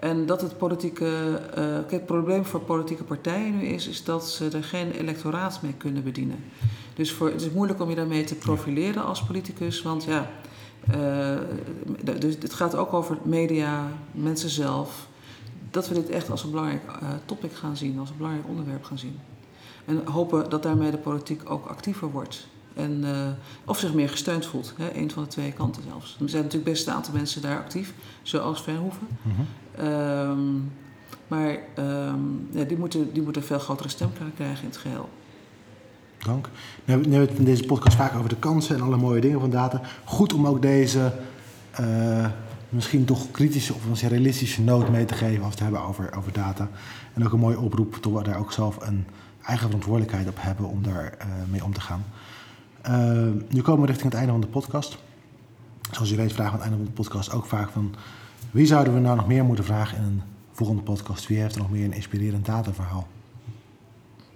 En 0.04 0.26
dat 0.26 0.42
het 0.42 0.58
politieke. 0.58 1.40
Uh, 1.58 1.92
het 1.92 2.06
probleem 2.06 2.46
voor 2.46 2.60
politieke 2.60 3.04
partijen 3.04 3.58
nu 3.58 3.66
is, 3.66 3.88
is 3.88 4.04
dat 4.04 4.30
ze 4.30 4.50
er 4.50 4.64
geen 4.64 4.92
electoraat 4.92 5.62
mee 5.62 5.74
kunnen 5.74 6.04
bedienen. 6.04 6.44
Dus 6.94 7.12
voor, 7.12 7.30
het 7.30 7.42
is 7.42 7.50
moeilijk 7.50 7.82
om 7.82 7.90
je 7.90 7.96
daarmee 7.96 8.24
te 8.24 8.36
profileren 8.36 9.06
als 9.06 9.24
politicus, 9.24 9.82
want 9.82 10.04
ja. 10.04 10.30
Uh, 10.96 11.38
dus 12.20 12.36
het 12.40 12.54
gaat 12.54 12.76
ook 12.76 12.94
over 12.94 13.18
media, 13.24 13.88
mensen 14.12 14.50
zelf. 14.50 15.08
Dat 15.72 15.88
we 15.88 15.94
dit 15.94 16.10
echt 16.10 16.30
als 16.30 16.44
een 16.44 16.50
belangrijk 16.50 16.84
uh, 16.86 17.10
topic 17.26 17.54
gaan 17.54 17.78
zien, 17.78 18.00
als 18.00 18.10
een 18.10 18.18
belangrijk 18.18 18.48
onderwerp 18.48 18.84
gaan 18.84 19.00
zien. 19.00 19.20
En 19.86 20.06
hopen 20.06 20.50
dat 20.50 20.64
daarmee 20.64 20.92
de 20.92 20.98
politiek 20.98 21.50
ook 21.50 21.66
actiever 21.66 22.12
wordt. 22.12 22.48
En, 22.74 23.04
of 23.66 23.80
zich 23.80 23.94
meer 23.94 24.10
gesteund 24.10 24.46
voelt. 24.46 24.74
Hè? 24.78 24.94
Een 24.96 25.12
van 25.12 25.24
de 25.24 25.30
twee 25.30 25.52
kanten 25.52 25.84
zelfs. 25.88 26.18
Er 26.20 26.30
zijn 26.30 26.44
natuurlijk 26.44 26.72
best 26.72 26.88
een 26.88 26.94
aantal 26.94 27.14
mensen 27.14 27.42
daar 27.42 27.58
actief, 27.58 27.94
zoals 28.22 28.62
Verhoeven. 28.62 29.08
Mm. 29.22 29.48
Um, 29.80 30.72
maar 31.28 31.58
um, 31.78 32.48
ja, 32.52 32.64
die, 32.64 32.78
moeten, 32.78 33.14
die 33.14 33.22
moeten 33.22 33.42
een 33.42 33.48
veel 33.48 33.60
grotere 33.60 33.90
stem 33.90 34.10
krijgen 34.36 34.64
in 34.64 34.70
het 34.70 34.78
geheel. 34.78 35.10
Dank. 36.18 36.50
Nu 36.86 36.94
hebben 36.94 37.12
we 37.12 37.18
het 37.18 37.38
in 37.38 37.44
deze 37.44 37.66
podcast 37.66 37.98
vaak 37.98 38.16
over 38.16 38.30
de 38.30 38.36
kansen 38.36 38.76
en 38.76 38.82
alle 38.82 38.98
mooie 38.98 39.22
dingen 39.22 39.40
van 39.40 39.50
data. 39.50 39.82
Goed 40.04 40.34
om 40.34 40.48
ook 40.48 40.62
deze 40.62 41.14
uh, 41.80 42.26
misschien 42.70 43.06
toch 43.06 43.32
kritische 43.32 43.74
of 43.74 44.02
realistische 44.02 44.62
noot 44.62 44.90
mee 44.90 45.06
te 45.06 45.14
geven 45.14 45.44
als 45.44 45.54
we 45.54 45.64
het 45.64 45.72
hebben 45.72 45.82
over, 45.82 46.16
over 46.18 46.34
data. 46.34 46.70
En 47.14 47.26
ook 47.26 47.32
een 47.32 47.40
mooie 47.40 47.60
oproep 47.60 47.96
tot 47.96 48.14
we 48.14 48.24
daar 48.24 48.40
ook 48.40 48.52
zelf 48.52 48.88
een 48.88 49.08
eigen 49.42 49.66
verantwoordelijkheid 49.66 50.28
op 50.28 50.38
hebben 50.40 50.66
om 50.66 50.84
daar 50.84 51.18
uh, 51.20 51.26
mee 51.50 51.64
om 51.64 51.74
te 51.74 51.82
gaan. 51.82 52.06
Uh, 52.90 53.44
nu 53.50 53.62
komen 53.62 53.82
we 53.82 53.88
richting 53.88 54.12
het 54.12 54.20
einde 54.20 54.32
van 54.32 54.42
de 54.42 54.48
podcast. 54.48 54.98
Zoals 55.92 56.10
je 56.10 56.16
weet 56.16 56.34
vragen 56.34 56.58
we 56.58 56.64
aan 56.64 56.70
het 56.70 56.70
einde 56.70 56.78
van 56.78 56.96
de 56.96 57.02
podcast 57.02 57.32
ook 57.32 57.46
vaak 57.46 57.70
van... 57.70 57.96
wie 58.54 58.66
zouden 58.66 58.94
we 58.94 59.00
nou 59.00 59.16
nog 59.16 59.28
meer 59.28 59.46
moeten 59.46 59.66
vragen 59.66 59.98
in 59.98 60.04
een 60.04 60.22
volgende 60.52 60.82
podcast? 60.82 61.28
Wie 61.28 61.40
heeft 61.40 61.56
er 61.56 61.62
nog 61.62 61.72
meer 61.72 61.86
een 61.86 61.94
inspirerend 61.94 62.46
dataverhaal? 62.46 63.08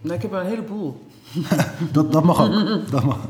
Nou, 0.01 0.15
ik 0.15 0.21
heb 0.21 0.33
er 0.33 0.39
een 0.39 0.45
heleboel. 0.45 1.05
dat, 1.91 2.11
dat 2.11 2.23
mag 2.23 2.41
ook. 2.41 2.51
dat 2.91 3.03
mag. 3.03 3.27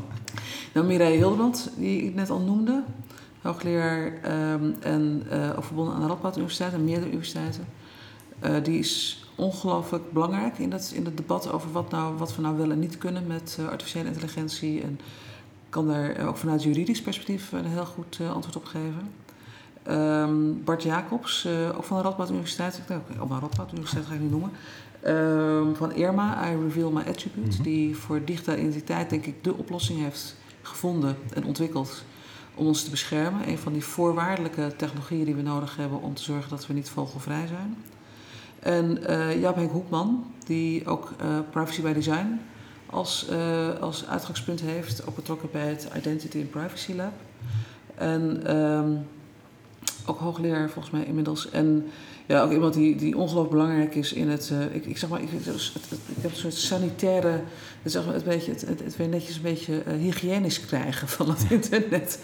Nou, 0.74 0.86
Mireille 0.86 1.16
Hildebrand, 1.16 1.70
die 1.76 2.02
ik 2.02 2.14
net 2.14 2.30
al 2.30 2.40
noemde. 2.40 2.82
Hoogleraar 3.40 4.12
um, 4.52 4.76
en 4.80 5.22
uh, 5.32 5.50
verbonden 5.58 5.94
aan 5.94 6.00
de 6.00 6.06
Radboud 6.06 6.36
Universiteit 6.36 6.72
en 6.72 6.84
meerdere 6.84 7.08
universiteiten. 7.08 7.66
Uh, 8.44 8.54
die 8.62 8.78
is 8.78 9.24
ongelooflijk 9.34 10.12
belangrijk 10.12 10.58
in, 10.58 10.70
dat, 10.70 10.92
in 10.94 11.04
het 11.04 11.16
debat 11.16 11.52
over 11.52 11.72
wat, 11.72 11.90
nou, 11.90 12.16
wat 12.16 12.36
we 12.36 12.42
nou 12.42 12.56
wel 12.56 12.70
en 12.70 12.78
niet 12.78 12.98
kunnen 12.98 13.26
met 13.26 13.56
uh, 13.60 13.68
artificiële 13.68 14.08
intelligentie. 14.08 14.82
En 14.82 15.00
kan 15.68 15.86
daar 15.86 16.26
ook 16.28 16.36
vanuit 16.36 16.62
juridisch 16.62 17.02
perspectief 17.02 17.52
een 17.52 17.64
heel 17.64 17.86
goed 17.86 18.20
antwoord 18.34 18.56
op 18.56 18.64
geven. 18.64 19.10
Um, 19.90 20.64
Bart 20.64 20.82
Jacobs, 20.82 21.44
uh, 21.46 21.76
ook 21.76 21.84
van 21.84 21.96
de 21.96 22.02
Radboud 22.02 22.30
Universiteit, 22.30 22.76
ik 22.76 22.88
denk 22.88 23.00
ook 23.20 23.30
Radboud 23.30 23.72
Universiteit 23.72 24.06
ga 24.06 24.14
ik 24.14 24.20
niet 24.20 24.30
noemen. 24.30 24.50
Um, 25.06 25.76
van 25.76 25.92
Irma, 25.92 26.50
I 26.50 26.56
Reveal 26.62 26.90
My 26.90 27.00
Attribute, 27.00 27.48
mm 27.48 27.54
-hmm. 27.54 27.62
die 27.62 27.96
voor 27.96 28.24
digitale 28.24 28.58
identiteit 28.58 29.10
denk 29.10 29.26
ik 29.26 29.44
de 29.44 29.54
oplossing 29.54 30.00
heeft 30.00 30.36
gevonden 30.62 31.16
en 31.34 31.44
ontwikkeld 31.44 32.04
om 32.54 32.66
ons 32.66 32.84
te 32.84 32.90
beschermen. 32.90 33.48
Een 33.48 33.58
van 33.58 33.72
die 33.72 33.84
voorwaardelijke 33.84 34.72
technologieën 34.76 35.24
die 35.24 35.34
we 35.34 35.42
nodig 35.42 35.76
hebben 35.76 36.02
om 36.02 36.14
te 36.14 36.22
zorgen 36.22 36.50
dat 36.50 36.66
we 36.66 36.72
niet 36.72 36.90
vogelvrij 36.90 37.46
zijn. 37.46 37.76
En 38.58 38.98
uh, 39.10 39.40
Jaap 39.40 39.54
Henk 39.54 39.70
Hoekman, 39.70 40.24
die 40.46 40.86
ook 40.86 41.12
uh, 41.22 41.38
privacy 41.50 41.82
by 41.82 41.92
design 41.92 42.40
als, 42.86 43.26
uh, 43.30 43.68
als 43.80 44.06
uitgangspunt 44.06 44.60
heeft, 44.60 45.06
ook 45.06 45.14
betrokken 45.14 45.48
bij 45.52 45.68
het 45.68 45.88
Identity 45.96 46.38
and 46.40 46.50
Privacy 46.50 46.92
Lab. 46.92 47.12
En 47.94 48.56
um, 48.56 49.06
ook 50.08 50.18
hoogleraar 50.18 50.70
volgens 50.70 50.94
mij 50.94 51.04
inmiddels. 51.04 51.50
En 51.50 51.90
ja, 52.28 52.42
ook 52.42 52.52
iemand 52.52 52.74
die, 52.74 52.96
die 52.96 53.16
ongelooflijk 53.16 53.50
belangrijk 53.50 53.94
is 53.94 54.12
in 54.12 54.28
het, 54.28 54.50
uh, 54.52 54.74
ik, 54.74 54.86
ik 54.86 54.98
zeg 54.98 55.10
maar, 55.10 55.22
ik, 55.22 55.28
het, 55.30 55.44
het, 55.44 55.98
ik 56.06 56.22
heb 56.22 56.30
een 56.30 56.36
soort 56.36 56.54
sanitaire, 56.54 57.42
het, 57.82 57.92
zeg 57.92 58.04
maar, 58.04 58.14
het, 58.14 58.24
beetje, 58.24 58.50
het, 58.50 58.60
het, 58.60 58.84
het 58.84 58.96
weer 58.96 59.08
netjes 59.08 59.36
een 59.36 59.42
beetje 59.42 59.82
uh, 59.86 59.92
hygiënisch 59.92 60.66
krijgen 60.66 61.08
van 61.08 61.28
het 61.28 61.46
internet. 61.50 62.20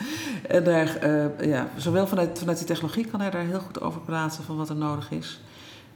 En 0.48 0.64
daar, 0.64 1.06
uh, 1.06 1.46
ja, 1.46 1.70
zowel 1.76 2.06
vanuit, 2.06 2.38
vanuit 2.38 2.58
die 2.58 2.66
technologie 2.66 3.06
kan 3.06 3.20
hij 3.20 3.30
daar 3.30 3.44
heel 3.44 3.60
goed 3.60 3.80
over 3.80 4.00
praten 4.00 4.44
van 4.44 4.56
wat 4.56 4.68
er 4.68 4.76
nodig 4.76 5.10
is. 5.10 5.40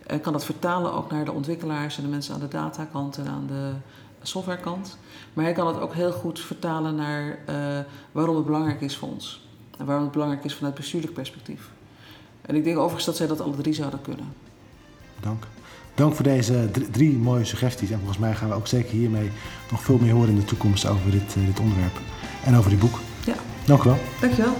En 0.06 0.20
kan 0.20 0.32
dat 0.32 0.44
vertalen 0.44 0.92
ook 0.92 1.10
naar 1.10 1.24
de 1.24 1.32
ontwikkelaars 1.32 1.96
en 1.96 2.02
de 2.02 2.08
mensen 2.08 2.34
aan 2.34 2.40
de 2.40 2.48
datakant 2.48 3.18
en 3.18 3.26
aan 3.26 3.46
de 3.46 3.72
softwarekant. 4.22 4.98
Maar 5.32 5.44
hij 5.44 5.54
kan 5.54 5.66
het 5.66 5.80
ook 5.80 5.94
heel 5.94 6.12
goed 6.12 6.40
vertalen 6.40 6.94
naar 6.94 7.38
waarom 8.12 8.36
het 8.36 8.44
belangrijk 8.44 8.80
is 8.80 8.96
voor 8.96 9.08
ons. 9.08 9.46
En 9.78 9.86
waarom 9.86 10.04
het 10.04 10.12
belangrijk 10.12 10.44
is 10.44 10.54
vanuit 10.54 10.74
bestuurlijk 10.74 11.12
perspectief. 11.12 11.70
En 12.48 12.54
ik 12.54 12.64
denk 12.64 12.76
overigens 12.76 13.04
dat 13.04 13.16
zij 13.16 13.26
dat 13.26 13.40
alle 13.40 13.56
drie 13.56 13.72
zouden 13.72 14.00
kunnen. 14.00 14.24
Dank. 15.20 15.46
Dank 15.94 16.14
voor 16.14 16.24
deze 16.24 16.70
drie, 16.90 17.16
mooie 17.16 17.44
suggesties. 17.44 17.90
En 17.90 17.98
volgens 17.98 18.18
mij 18.18 18.34
gaan 18.34 18.48
we 18.48 18.54
ook 18.54 18.66
zeker 18.66 18.90
hiermee 18.90 19.30
nog 19.70 19.82
veel 19.82 19.98
meer 19.98 20.12
horen 20.12 20.28
in 20.28 20.36
de 20.36 20.44
toekomst 20.44 20.86
over 20.86 21.10
dit, 21.10 21.34
uh, 21.38 21.46
dit 21.46 21.60
onderwerp. 21.60 22.00
En 22.44 22.56
over 22.56 22.70
dit 22.70 22.78
boek. 22.78 22.98
Ja. 23.26 23.34
Dank 23.64 23.82
u 23.82 23.88
wel. 23.88 23.98
Dank 24.20 24.32
je 24.32 24.42
wel. 24.42 24.54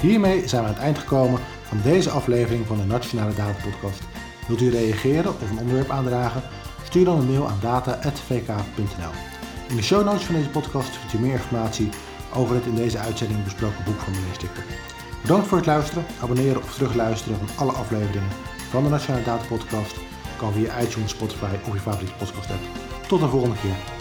Hiermee 0.00 0.48
zijn 0.48 0.62
we 0.62 0.68
aan 0.68 0.74
het 0.74 0.82
eind 0.82 0.98
gekomen 0.98 1.40
van 1.62 1.80
deze 1.82 2.10
aflevering 2.10 2.66
van 2.66 2.76
de 2.76 2.84
Nationale 2.84 3.34
Data 3.34 3.68
Podcast. 3.70 4.02
Wilt 4.46 4.60
u 4.60 4.70
reageren 4.70 5.28
of 5.28 5.50
een 5.50 5.58
onderwerp 5.58 5.90
aandragen? 5.90 6.42
Stuur 6.84 7.04
dan 7.04 7.18
een 7.18 7.26
mail 7.26 7.48
aan 7.48 7.58
data.vk.nl. 7.60 9.35
In 9.68 9.76
de 9.76 9.82
show 9.82 10.04
notes 10.04 10.24
van 10.24 10.34
deze 10.34 10.48
podcast 10.48 10.96
vindt 10.96 11.12
u 11.12 11.18
meer 11.18 11.32
informatie 11.32 11.88
over 12.34 12.54
het 12.54 12.64
in 12.64 12.74
deze 12.74 12.98
uitzending 12.98 13.44
besproken 13.44 13.84
boek 13.84 13.98
van 13.98 14.12
meneer 14.12 14.34
Stichter. 14.34 14.64
Bedankt 15.22 15.46
voor 15.46 15.56
het 15.56 15.66
luisteren. 15.66 16.04
Abonneren 16.20 16.62
of 16.62 16.74
terugluisteren 16.74 17.38
van 17.38 17.56
alle 17.56 17.72
afleveringen 17.72 18.30
van 18.70 18.82
de 18.82 18.88
Nationale 18.88 19.24
Data 19.24 19.44
Podcast 19.46 19.96
kan 20.36 20.52
via 20.52 20.80
iTunes, 20.80 21.10
Spotify 21.10 21.54
of 21.66 21.72
je 21.72 21.80
favoriete 21.80 22.14
podcast 22.14 22.50
app. 22.50 22.60
Tot 23.08 23.20
de 23.20 23.28
volgende 23.28 23.56
keer. 23.56 23.95